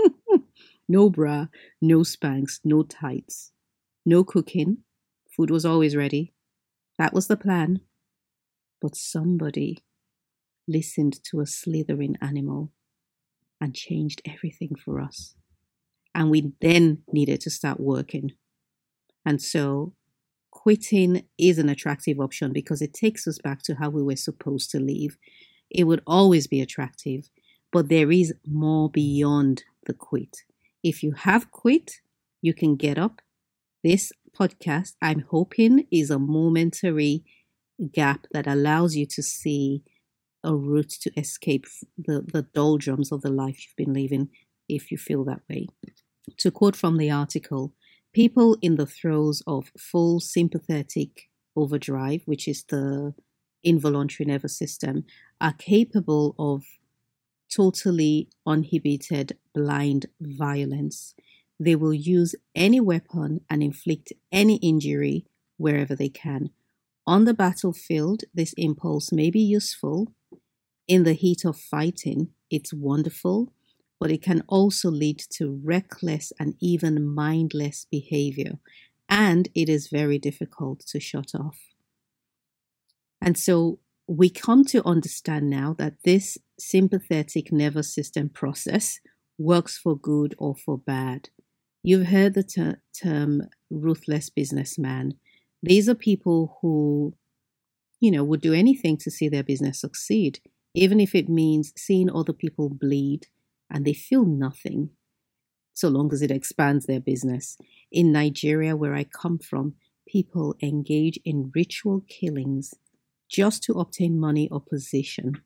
no 0.88 1.08
bra, 1.08 1.46
no 1.80 2.00
Spanx, 2.00 2.60
no 2.64 2.82
tights, 2.82 3.52
no 4.04 4.24
cooking. 4.24 4.78
Food 5.36 5.50
was 5.50 5.64
always 5.64 5.94
ready. 5.94 6.32
That 6.98 7.12
was 7.12 7.28
the 7.28 7.36
plan. 7.36 7.80
But 8.80 8.96
somebody 8.96 9.78
listened 10.66 11.22
to 11.24 11.40
a 11.40 11.46
slithering 11.46 12.16
animal 12.20 12.72
and 13.60 13.74
changed 13.74 14.22
everything 14.26 14.74
for 14.74 15.00
us. 15.00 15.34
And 16.14 16.30
we 16.30 16.52
then 16.60 17.02
needed 17.12 17.40
to 17.42 17.50
start 17.50 17.78
working. 17.78 18.32
And 19.24 19.40
so 19.40 19.94
quitting 20.50 21.24
is 21.38 21.58
an 21.58 21.68
attractive 21.68 22.18
option 22.18 22.52
because 22.52 22.82
it 22.82 22.94
takes 22.94 23.26
us 23.26 23.38
back 23.38 23.62
to 23.62 23.74
how 23.74 23.90
we 23.90 24.02
were 24.02 24.16
supposed 24.16 24.70
to 24.70 24.80
live. 24.80 25.16
It 25.70 25.84
would 25.84 26.02
always 26.06 26.46
be 26.46 26.60
attractive, 26.60 27.30
but 27.72 27.88
there 27.88 28.10
is 28.10 28.34
more 28.46 28.90
beyond 28.90 29.64
the 29.86 29.94
quit. 29.94 30.38
If 30.82 31.02
you 31.02 31.12
have 31.12 31.50
quit, 31.50 32.00
you 32.42 32.54
can 32.54 32.76
get 32.76 32.98
up. 32.98 33.20
This 33.84 34.12
podcast, 34.38 34.94
I'm 35.00 35.24
hoping, 35.30 35.86
is 35.90 36.10
a 36.10 36.18
momentary 36.18 37.24
gap 37.92 38.26
that 38.32 38.46
allows 38.46 38.96
you 38.96 39.06
to 39.06 39.22
see 39.22 39.82
a 40.42 40.54
route 40.54 40.90
to 40.90 41.10
escape 41.18 41.66
the, 41.98 42.22
the 42.32 42.42
doldrums 42.54 43.12
of 43.12 43.22
the 43.22 43.30
life 43.30 43.64
you've 43.64 43.86
been 43.86 43.94
living 43.94 44.30
if 44.68 44.90
you 44.90 44.98
feel 44.98 45.24
that 45.24 45.42
way. 45.48 45.66
To 46.38 46.50
quote 46.50 46.76
from 46.76 46.96
the 46.96 47.10
article, 47.10 47.74
people 48.12 48.56
in 48.62 48.76
the 48.76 48.86
throes 48.86 49.42
of 49.46 49.72
full 49.78 50.20
sympathetic 50.20 51.28
overdrive, 51.56 52.22
which 52.24 52.46
is 52.46 52.64
the 52.64 53.14
involuntary 53.62 54.26
nervous 54.26 54.56
system, 54.56 55.04
are 55.40 55.52
capable 55.52 56.34
of 56.38 56.64
totally 57.54 58.28
uninhibited 58.46 59.36
blind 59.54 60.06
violence. 60.20 61.14
They 61.58 61.76
will 61.76 61.92
use 61.92 62.34
any 62.54 62.80
weapon 62.80 63.40
and 63.50 63.62
inflict 63.62 64.12
any 64.32 64.56
injury 64.56 65.26
wherever 65.56 65.94
they 65.94 66.08
can. 66.08 66.50
On 67.10 67.24
the 67.24 67.34
battlefield, 67.34 68.22
this 68.32 68.52
impulse 68.52 69.10
may 69.10 69.30
be 69.30 69.40
useful 69.40 70.14
in 70.86 71.02
the 71.02 71.14
heat 71.14 71.44
of 71.44 71.58
fighting, 71.58 72.28
it's 72.50 72.72
wonderful, 72.72 73.52
but 73.98 74.12
it 74.12 74.22
can 74.22 74.44
also 74.46 74.92
lead 74.92 75.20
to 75.30 75.60
reckless 75.64 76.32
and 76.38 76.54
even 76.60 77.04
mindless 77.04 77.84
behavior. 77.90 78.60
And 79.08 79.48
it 79.56 79.68
is 79.68 79.88
very 79.88 80.20
difficult 80.20 80.86
to 80.86 81.00
shut 81.00 81.34
off. 81.34 81.58
And 83.20 83.36
so 83.36 83.80
we 84.06 84.30
come 84.30 84.64
to 84.66 84.86
understand 84.86 85.50
now 85.50 85.74
that 85.78 85.94
this 86.04 86.38
sympathetic 86.60 87.50
nervous 87.50 87.92
system 87.92 88.28
process 88.28 89.00
works 89.36 89.76
for 89.76 89.98
good 89.98 90.36
or 90.38 90.54
for 90.54 90.78
bad. 90.78 91.30
You've 91.82 92.06
heard 92.06 92.34
the 92.34 92.44
ter- 92.44 92.80
term 93.02 93.48
ruthless 93.68 94.30
businessman. 94.30 95.14
These 95.62 95.88
are 95.88 95.94
people 95.94 96.58
who, 96.60 97.14
you 98.00 98.10
know, 98.10 98.24
would 98.24 98.40
do 98.40 98.54
anything 98.54 98.96
to 98.98 99.10
see 99.10 99.28
their 99.28 99.42
business 99.42 99.80
succeed 99.80 100.40
even 100.74 101.00
if 101.00 101.14
it 101.14 101.28
means 101.28 101.72
seeing 101.76 102.10
other 102.10 102.32
people 102.32 102.68
bleed 102.68 103.26
and 103.70 103.84
they 103.84 103.92
feel 103.92 104.24
nothing, 104.24 104.90
so 105.72 105.88
long 105.88 106.12
as 106.12 106.22
it 106.22 106.30
expands 106.30 106.86
their 106.86 107.00
business. 107.00 107.56
In 107.90 108.12
Nigeria, 108.12 108.76
where 108.76 108.94
I 108.94 109.04
come 109.04 109.38
from, 109.38 109.74
people 110.06 110.56
engage 110.62 111.18
in 111.24 111.50
ritual 111.54 112.02
killings 112.08 112.74
just 113.28 113.62
to 113.64 113.74
obtain 113.74 114.18
money 114.18 114.48
or 114.50 114.60
position. 114.60 115.42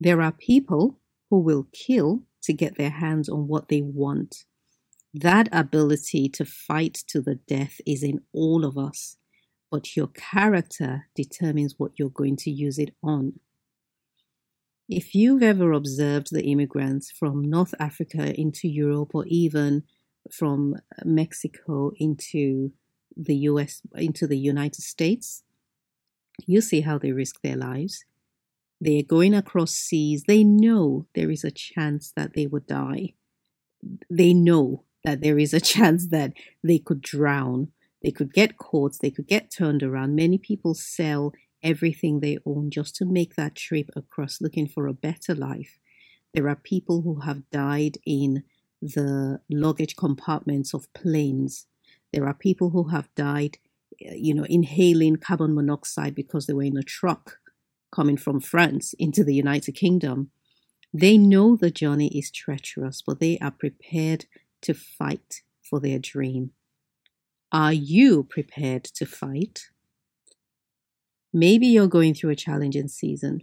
There 0.00 0.20
are 0.20 0.32
people 0.32 0.98
who 1.30 1.40
will 1.40 1.66
kill 1.72 2.22
to 2.42 2.52
get 2.52 2.76
their 2.76 2.90
hands 2.90 3.28
on 3.28 3.48
what 3.48 3.68
they 3.68 3.80
want. 3.82 4.44
That 5.16 5.48
ability 5.52 6.28
to 6.30 6.44
fight 6.44 6.94
to 7.06 7.20
the 7.20 7.36
death 7.36 7.80
is 7.86 8.02
in 8.02 8.22
all 8.32 8.64
of 8.64 8.76
us, 8.76 9.16
but 9.70 9.96
your 9.96 10.08
character 10.08 11.06
determines 11.14 11.76
what 11.78 11.92
you're 11.96 12.08
going 12.08 12.36
to 12.38 12.50
use 12.50 12.80
it 12.80 12.96
on. 13.00 13.38
If 14.88 15.14
you've 15.14 15.42
ever 15.42 15.70
observed 15.70 16.32
the 16.32 16.42
immigrants 16.42 17.12
from 17.12 17.48
North 17.48 17.74
Africa 17.78 18.38
into 18.38 18.66
Europe 18.66 19.14
or 19.14 19.24
even 19.28 19.84
from 20.32 20.74
Mexico 21.04 21.92
into 21.96 22.72
the 23.16 23.36
US, 23.36 23.82
into 23.94 24.26
the 24.26 24.36
United 24.36 24.82
States, 24.82 25.44
you 26.44 26.60
see 26.60 26.80
how 26.80 26.98
they 26.98 27.12
risk 27.12 27.40
their 27.40 27.56
lives. 27.56 28.04
They 28.80 28.98
are 28.98 29.04
going 29.04 29.32
across 29.32 29.70
seas. 29.70 30.24
They 30.26 30.42
know 30.42 31.06
there 31.14 31.30
is 31.30 31.44
a 31.44 31.52
chance 31.52 32.12
that 32.16 32.34
they 32.34 32.48
would 32.48 32.66
die. 32.66 33.14
They 34.10 34.34
know 34.34 34.82
that 35.04 35.20
there 35.20 35.38
is 35.38 35.54
a 35.54 35.60
chance 35.74 36.08
that 36.08 36.32
they 36.62 36.78
could 36.78 37.00
drown. 37.00 37.68
They 38.02 38.10
could 38.10 38.34
get 38.34 38.58
caught. 38.58 38.98
They 39.00 39.10
could 39.10 39.26
get 39.26 39.50
turned 39.50 39.82
around. 39.82 40.14
Many 40.14 40.38
people 40.38 40.74
sell 40.74 41.32
everything 41.62 42.20
they 42.20 42.38
own 42.44 42.70
just 42.70 42.94
to 42.96 43.06
make 43.06 43.36
that 43.36 43.54
trip 43.54 43.90
across 43.96 44.40
looking 44.40 44.68
for 44.68 44.86
a 44.86 44.92
better 44.92 45.34
life. 45.34 45.78
There 46.34 46.48
are 46.48 46.56
people 46.56 47.02
who 47.02 47.20
have 47.20 47.48
died 47.50 47.98
in 48.04 48.42
the 48.82 49.40
luggage 49.50 49.96
compartments 49.96 50.74
of 50.74 50.92
planes. 50.92 51.66
There 52.12 52.26
are 52.26 52.34
people 52.34 52.70
who 52.70 52.88
have 52.88 53.08
died, 53.14 53.56
eh, 54.04 54.14
you 54.16 54.34
know, 54.34 54.44
inhaling 54.44 55.16
carbon 55.16 55.54
monoxide 55.54 56.14
because 56.14 56.46
they 56.46 56.52
were 56.52 56.64
in 56.64 56.76
a 56.76 56.82
truck 56.82 57.38
coming 57.94 58.16
from 58.16 58.40
France 58.40 58.94
into 58.98 59.24
the 59.24 59.34
United 59.34 59.72
Kingdom. 59.72 60.30
They 60.92 61.16
know 61.16 61.56
the 61.56 61.70
journey 61.70 62.08
is 62.08 62.30
treacherous, 62.30 63.02
but 63.04 63.20
they 63.20 63.38
are 63.38 63.50
prepared 63.50 64.26
to 64.64 64.74
fight 64.74 65.42
for 65.62 65.80
their 65.80 65.98
dream. 65.98 66.52
Are 67.52 67.72
you 67.72 68.24
prepared 68.24 68.84
to 68.84 69.06
fight? 69.06 69.68
Maybe 71.32 71.66
you're 71.66 71.88
going 71.88 72.14
through 72.14 72.30
a 72.30 72.36
challenging 72.36 72.88
season. 72.88 73.42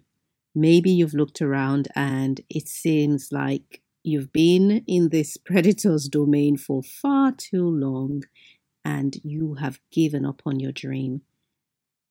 Maybe 0.56 0.92
you've 0.92 1.14
looked 1.14 1.42
around 1.42 1.88
and 1.96 2.42
it 2.50 2.68
seems 2.68 3.30
like 3.32 3.82
you've 4.04 4.34
been 4.34 4.84
in 4.88 5.10
this 5.10 5.38
predator's 5.50 6.10
domain 6.10 6.58
for 6.58 6.84
far 6.84 7.32
too 7.32 7.68
long 7.70 8.24
and 8.84 9.18
you 9.24 9.56
have 9.56 9.80
given 9.92 10.26
up 10.26 10.42
on 10.46 10.60
your 10.60 10.72
dream. 10.72 11.22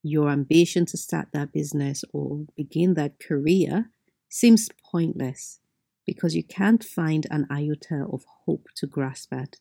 your 0.03 0.31
ambition 0.31 0.87
to 0.87 0.97
start 0.97 1.29
that 1.33 1.53
business 1.53 2.05
or 2.13 2.47
begin 2.57 2.95
that 2.95 3.21
career 3.21 3.91
seems 4.29 4.69
pointless 4.91 5.61
because 6.07 6.35
you 6.35 6.43
can't 6.43 6.85
find 6.85 7.27
an 7.31 7.47
iota 7.51 8.07
of 8.11 8.25
hope 8.45 8.69
to 8.77 8.87
grasp 8.87 9.33
at. 9.33 9.57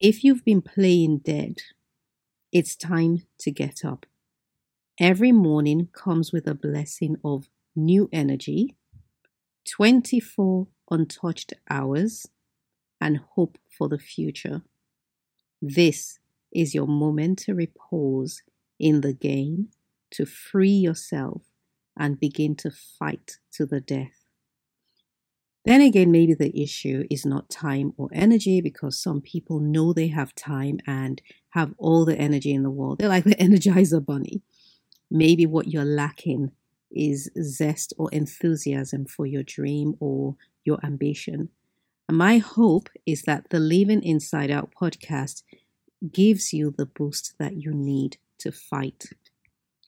If 0.00 0.24
you've 0.24 0.44
been 0.44 0.62
playing 0.62 1.18
dead, 1.18 1.58
it's 2.52 2.76
time 2.76 3.22
to 3.38 3.50
get 3.50 3.84
up. 3.84 4.06
Every 5.00 5.32
morning 5.32 5.88
comes 5.92 6.32
with 6.32 6.46
a 6.46 6.54
blessing 6.54 7.16
of 7.24 7.48
new 7.74 8.08
energy, 8.12 8.76
24 9.68 10.68
untouched 10.90 11.52
hours, 11.68 12.26
and 13.00 13.18
hope 13.34 13.58
for 13.68 13.88
the 13.88 13.98
future. 13.98 14.62
This 15.60 16.18
is 16.52 16.74
your 16.74 16.86
momentary 16.86 17.66
pause 17.66 18.42
in 18.78 19.00
the 19.00 19.12
game 19.12 19.70
to 20.10 20.26
free 20.26 20.68
yourself 20.68 21.42
and 21.96 22.20
begin 22.20 22.54
to 22.56 22.70
fight 22.70 23.38
to 23.52 23.66
the 23.66 23.80
death. 23.80 24.23
Then 25.64 25.80
again, 25.80 26.12
maybe 26.12 26.34
the 26.34 26.60
issue 26.60 27.04
is 27.10 27.24
not 27.24 27.48
time 27.48 27.94
or 27.96 28.10
energy 28.12 28.60
because 28.60 29.00
some 29.00 29.22
people 29.22 29.60
know 29.60 29.92
they 29.92 30.08
have 30.08 30.34
time 30.34 30.78
and 30.86 31.22
have 31.50 31.72
all 31.78 32.04
the 32.04 32.16
energy 32.16 32.52
in 32.52 32.62
the 32.62 32.70
world. 32.70 32.98
They're 32.98 33.08
like 33.08 33.24
the 33.24 33.34
Energizer 33.36 34.04
Bunny. 34.04 34.42
Maybe 35.10 35.46
what 35.46 35.68
you're 35.68 35.84
lacking 35.84 36.52
is 36.90 37.30
zest 37.42 37.94
or 37.98 38.10
enthusiasm 38.12 39.06
for 39.06 39.26
your 39.26 39.42
dream 39.42 39.94
or 40.00 40.36
your 40.64 40.78
ambition. 40.84 41.48
And 42.08 42.18
my 42.18 42.38
hope 42.38 42.90
is 43.06 43.22
that 43.22 43.48
the 43.50 43.58
Living 43.58 44.02
Inside 44.02 44.50
Out 44.50 44.72
podcast 44.78 45.42
gives 46.12 46.52
you 46.52 46.74
the 46.76 46.86
boost 46.86 47.34
that 47.38 47.56
you 47.56 47.72
need 47.72 48.18
to 48.38 48.52
fight. 48.52 49.06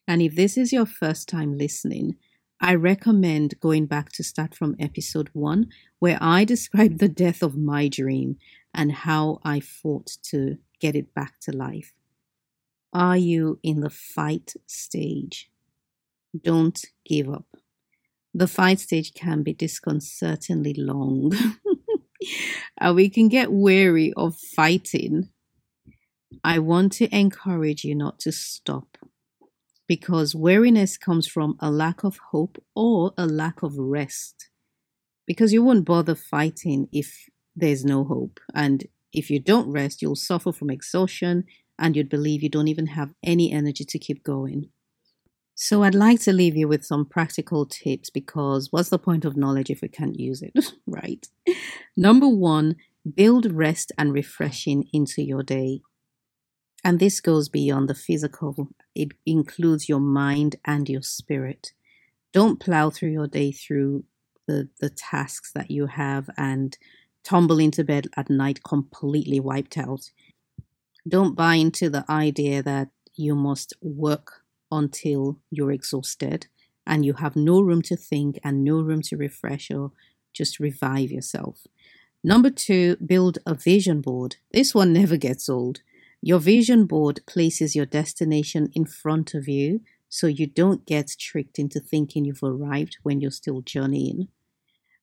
And 0.08 0.22
if 0.22 0.34
this 0.34 0.56
is 0.56 0.72
your 0.72 0.86
first 0.86 1.28
time 1.28 1.58
listening, 1.58 2.16
I 2.61 2.75
recommend 2.75 3.61
going 3.61 3.87
back 3.87 4.12
to 4.12 4.25
start 4.25 4.55
from 4.55 4.77
episode 4.79 5.31
one, 5.33 5.69
where 5.99 6.19
I 6.21 6.45
described 6.55 6.99
the 6.99 7.09
death 7.09 7.42
of 7.42 7.57
my 7.57 7.88
dream 7.88 8.37
and 8.75 8.92
how 8.92 9.40
I 9.45 9.61
fought 9.61 10.16
to 10.31 10.59
get 10.81 10.97
it 10.97 11.14
back 11.14 11.40
to 11.42 11.53
life. 11.53 11.92
Are 12.92 13.16
you 13.16 13.59
in 13.62 13.81
the 13.81 13.90
fight 13.90 14.55
stage? 14.66 15.51
Don't 16.42 16.83
give 17.05 17.29
up. 17.29 17.47
The 18.35 18.47
fight 18.47 18.81
stage 18.81 19.14
can 19.14 19.42
be 19.42 19.55
disconcertingly 19.55 20.75
long, 20.75 21.33
and 22.79 22.95
we 22.95 23.09
can 23.09 23.29
get 23.29 23.53
weary 23.53 24.12
of 24.14 24.37
fighting 24.37 25.31
I 26.42 26.59
want 26.59 26.92
to 26.95 27.16
encourage 27.16 27.85
you 27.85 27.95
not 27.95 28.19
to 28.21 28.33
stop 28.33 28.99
because 29.87 30.35
weariness 30.35 30.96
comes 30.96 31.27
from 31.27 31.57
a 31.61 31.70
lack 31.70 32.05
of 32.05 32.18
hope 32.31 32.62
or 32.75 33.12
a 33.16 33.27
lack 33.27 33.62
of 33.62 33.77
rest. 33.77 34.51
Because 35.27 35.53
you 35.53 35.62
won't 35.62 35.85
bother 35.85 36.14
fighting 36.14 36.88
if 36.92 37.29
there's 37.55 37.85
no 37.85 38.05
hope. 38.05 38.40
And 38.55 38.87
if 39.12 39.31
you 39.31 39.40
don't 39.40 39.70
rest, 39.70 40.03
you'll 40.03 40.16
suffer 40.16 40.53
from 40.53 40.70
exhaustion 40.70 41.44
and 41.79 41.96
you'd 41.96 42.09
believe 42.09 42.42
you 42.42 42.49
don't 42.49 42.68
even 42.68 42.88
have 42.88 43.12
any 43.25 43.53
energy 43.53 43.85
to 43.85 43.99
keep 43.99 44.22
going. 44.22 44.70
So, 45.59 45.83
I'd 45.83 45.94
like 45.94 46.20
to 46.20 46.35
leave 46.35 46.55
you 46.55 46.68
with 46.68 46.85
some 46.85 47.07
practical 47.07 47.64
tips 47.64 48.11
because 48.11 48.68
what's 48.70 48.90
the 48.90 48.99
point 48.99 49.25
of 49.25 49.38
knowledge 49.38 49.70
if 49.70 49.81
we 49.81 49.88
can't 49.88 50.18
use 50.20 50.42
it, 50.42 50.53
right? 50.87 51.27
Number 51.96 52.29
one, 52.29 52.77
build 53.14 53.51
rest 53.51 53.90
and 53.96 54.12
refreshing 54.12 54.85
into 54.92 55.22
your 55.22 55.42
day. 55.42 55.81
And 56.85 57.01
this 57.01 57.20
goes 57.20 57.49
beyond 57.49 57.88
the 57.88 57.94
physical, 57.94 58.68
it 58.96 59.12
includes 59.24 59.88
your 59.88 60.00
mind 60.00 60.56
and 60.64 60.88
your 60.88 61.02
spirit. 61.02 61.72
Don't 62.32 62.61
plow 62.61 62.90
through 62.90 63.11
your 63.11 63.28
day 63.28 63.52
through 63.52 64.04
the, 64.46 64.68
the 64.80 64.90
tasks 64.90 65.52
that 65.54 65.70
you 65.70 65.87
have 65.87 66.30
and 66.37 66.76
tumble 67.24 67.59
into 67.59 67.85
bed 67.85 68.09
at 68.16 68.30
night 68.30 68.61
completely 68.62 69.40
wiped 69.40 69.76
out. 69.76 70.11
Don't 71.09 71.35
buy 71.35 71.54
into 71.56 71.90
the 71.90 72.04
idea 72.09 72.62
that 72.62 72.88
you 73.14 73.35
must 73.35 73.72
work 73.80 74.42
until 74.70 75.38
you're 75.50 75.72
exhausted 75.72 76.46
and 76.87 77.04
you 77.04 77.14
have 77.14 77.37
no 77.37 77.61
room 77.61 77.82
to 77.82 77.96
think 77.96 78.38
and 78.44 78.64
no 78.64 78.80
room 78.80 79.02
to 79.02 79.16
refresh 79.16 79.70
or 79.70 79.92
just 80.32 80.61
revive 80.61 81.11
yourself. 81.11 81.66
Number 82.22 82.50
two, 82.50 82.96
build 82.96 83.38
a 83.46 83.54
vision 83.54 84.00
board. 84.00 84.37
This 84.52 84.74
one 84.74 84.92
never 85.00 85.16
gets 85.16 85.48
old. 85.48 85.82
Your 86.26 86.40
vision 86.40 86.86
board 86.86 87.20
places 87.24 87.76
your 87.76 87.86
destination 87.86 88.68
in 88.74 88.84
front 88.84 89.32
of 89.32 89.46
you 89.46 89.82
so 90.08 90.26
you 90.26 90.48
don't 90.48 90.84
get 90.84 91.14
tricked 91.16 91.56
into 91.56 91.78
thinking 91.78 92.24
you've 92.24 92.42
arrived 92.42 92.98
when 93.04 93.20
you're 93.20 93.30
still 93.30 93.60
journeying. 93.60 94.26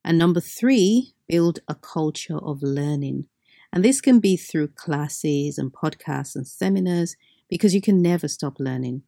And 0.04 0.18
number 0.18 0.42
three, 0.42 1.14
build 1.30 1.60
a 1.66 1.76
culture 1.76 2.38
of 2.38 2.62
learning. 2.62 3.28
And 3.72 3.86
this 3.86 4.02
can 4.02 4.20
be 4.20 4.36
through 4.36 4.76
classes 4.76 5.58
and 5.58 5.72
podcasts 5.72 6.36
and 6.36 6.46
seminars 6.46 7.16
because 7.48 7.74
you 7.74 7.80
can 7.80 8.02
never 8.02 8.28
stop 8.28 8.60
learning. 8.60 9.04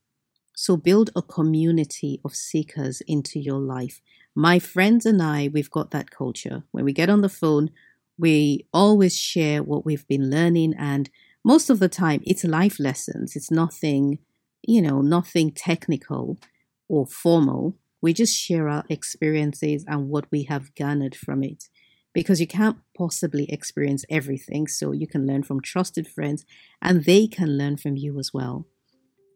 So 0.56 0.78
build 0.78 1.10
a 1.17 1.21
community 1.21 2.21
of 2.23 2.34
seekers 2.34 3.01
into 3.01 3.41
your 3.41 3.60
life. 3.60 3.99
My 4.34 4.58
friends 4.58 5.06
and 5.06 5.21
I, 5.21 5.49
we've 5.49 5.69
got 5.69 5.91
that 5.91 6.12
culture. 6.12 6.63
When 6.71 6.86
we 6.86 6.93
get 6.93 7.10
on 7.10 7.19
the 7.19 7.28
phone, 7.28 7.71
we 8.17 8.67
always 8.71 9.17
share 9.17 9.62
what 9.62 9.86
we've 9.86 10.08
been 10.08 10.30
learning 10.30 10.75
and 10.80 11.10
most 11.46 11.70
of 11.70 11.80
the 11.80 11.88
time 11.88 12.22
it's 12.26 12.44
life 12.44 12.80
lessons. 12.80 13.36
It's 13.36 13.52
nothing, 13.52 14.18
you 14.64 14.82
know, 14.82 15.02
nothing 15.02 15.52
technical 15.52 16.38
or 16.90 17.06
formal. 17.06 17.78
We 18.02 18.14
just 18.14 18.36
share 18.36 18.68
our 18.68 18.84
experiences 18.90 19.86
and 19.88 20.10
what 20.10 20.26
we 20.32 20.44
have 20.44 20.74
garnered 20.76 21.16
from 21.16 21.44
it 21.44 21.66
because 22.14 22.42
you 22.42 22.48
can't 22.48 22.78
possibly 22.98 23.46
experience 23.52 24.06
everything. 24.10 24.68
So 24.68 24.92
you 24.92 25.08
can 25.08 25.28
learn 25.28 25.44
from 25.44 25.62
trusted 25.62 26.08
friends 26.08 26.46
and 26.82 27.06
they 27.06 27.28
can 27.28 27.58
learn 27.58 27.78
from 27.78 27.96
you 27.96 28.18
as 28.18 28.32
well. 28.34 28.66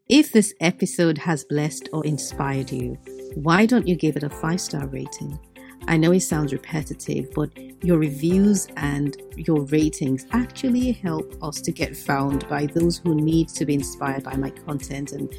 If 0.08 0.32
this 0.32 0.56
episode 0.60 1.20
has 1.20 1.44
blessed 1.44 1.90
or 1.94 2.04
inspired 2.04 2.72
you, 2.72 2.98
why 3.36 3.68
don't 3.68 3.88
you 3.88 3.96
give 3.96 4.18
it 4.18 4.24
a 4.24 4.30
five 4.30 4.60
star 4.60 4.88
rating? 4.88 5.38
I 5.88 5.98
know 5.98 6.12
it 6.12 6.22
sounds 6.22 6.54
repetitive, 6.54 7.32
but 7.34 7.50
your 7.84 7.98
reviews 7.98 8.68
and 8.78 9.18
your 9.36 9.62
ratings 9.62 10.26
actually 10.32 10.92
help 10.92 11.36
us 11.42 11.62
to 11.62 11.72
get 11.72 11.96
found 11.96 12.48
by 12.50 12.66
those 12.68 12.98
who 12.98 13.16
need 13.16 13.50
to 13.50 13.66
be 13.66 13.74
inspired 13.74 14.24
by 14.24 14.36
my 14.36 14.50
content. 14.50 15.14
And 15.14 15.34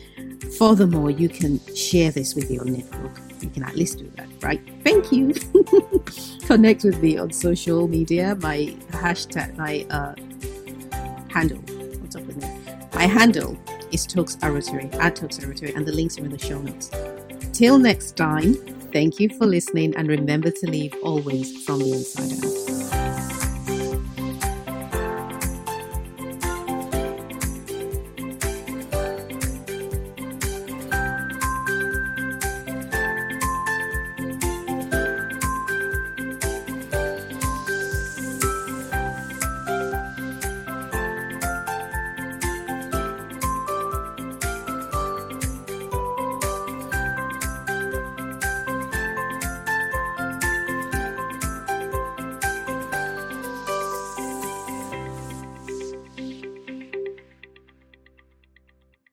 furthermore, 0.54 1.10
you 1.10 1.28
can 1.28 1.60
share 1.74 2.10
this 2.10 2.34
with 2.34 2.50
your 2.50 2.64
network. 2.64 3.20
You 3.40 3.50
can 3.50 3.62
at 3.62 3.76
least 3.76 3.98
do 3.98 4.10
that, 4.16 4.28
right? 4.42 4.60
Thank 4.82 5.12
you. 5.12 5.34
Connect 6.46 6.84
with 6.84 7.02
me 7.02 7.18
on 7.18 7.32
social 7.32 7.86
media. 7.88 8.36
My 8.40 8.74
hashtag, 8.90 9.56
my 9.56 9.86
uh, 9.90 10.14
handle. 11.32 11.58
What's 12.00 12.16
up 12.16 12.24
with 12.24 12.36
me? 12.38 12.48
My 12.94 13.06
handle 13.06 13.56
is 13.92 14.06
Tokes 14.06 14.36
Arotary, 14.42 14.88
at 14.94 15.16
Tokes 15.16 15.38
Arotary, 15.38 15.74
and 15.74 15.86
the 15.86 15.92
links 15.92 16.18
are 16.18 16.24
in 16.24 16.30
the 16.30 16.38
show 16.38 16.60
notes. 16.60 16.90
Till 17.52 17.78
next 17.78 18.16
time. 18.16 18.56
Thank 18.92 19.20
you 19.20 19.28
for 19.30 19.46
listening 19.46 19.94
and 19.96 20.08
remember 20.08 20.50
to 20.50 20.66
live 20.70 20.94
always 21.02 21.64
from 21.64 21.78
the 21.78 21.92
inside 21.92 22.32
out. 22.44 22.59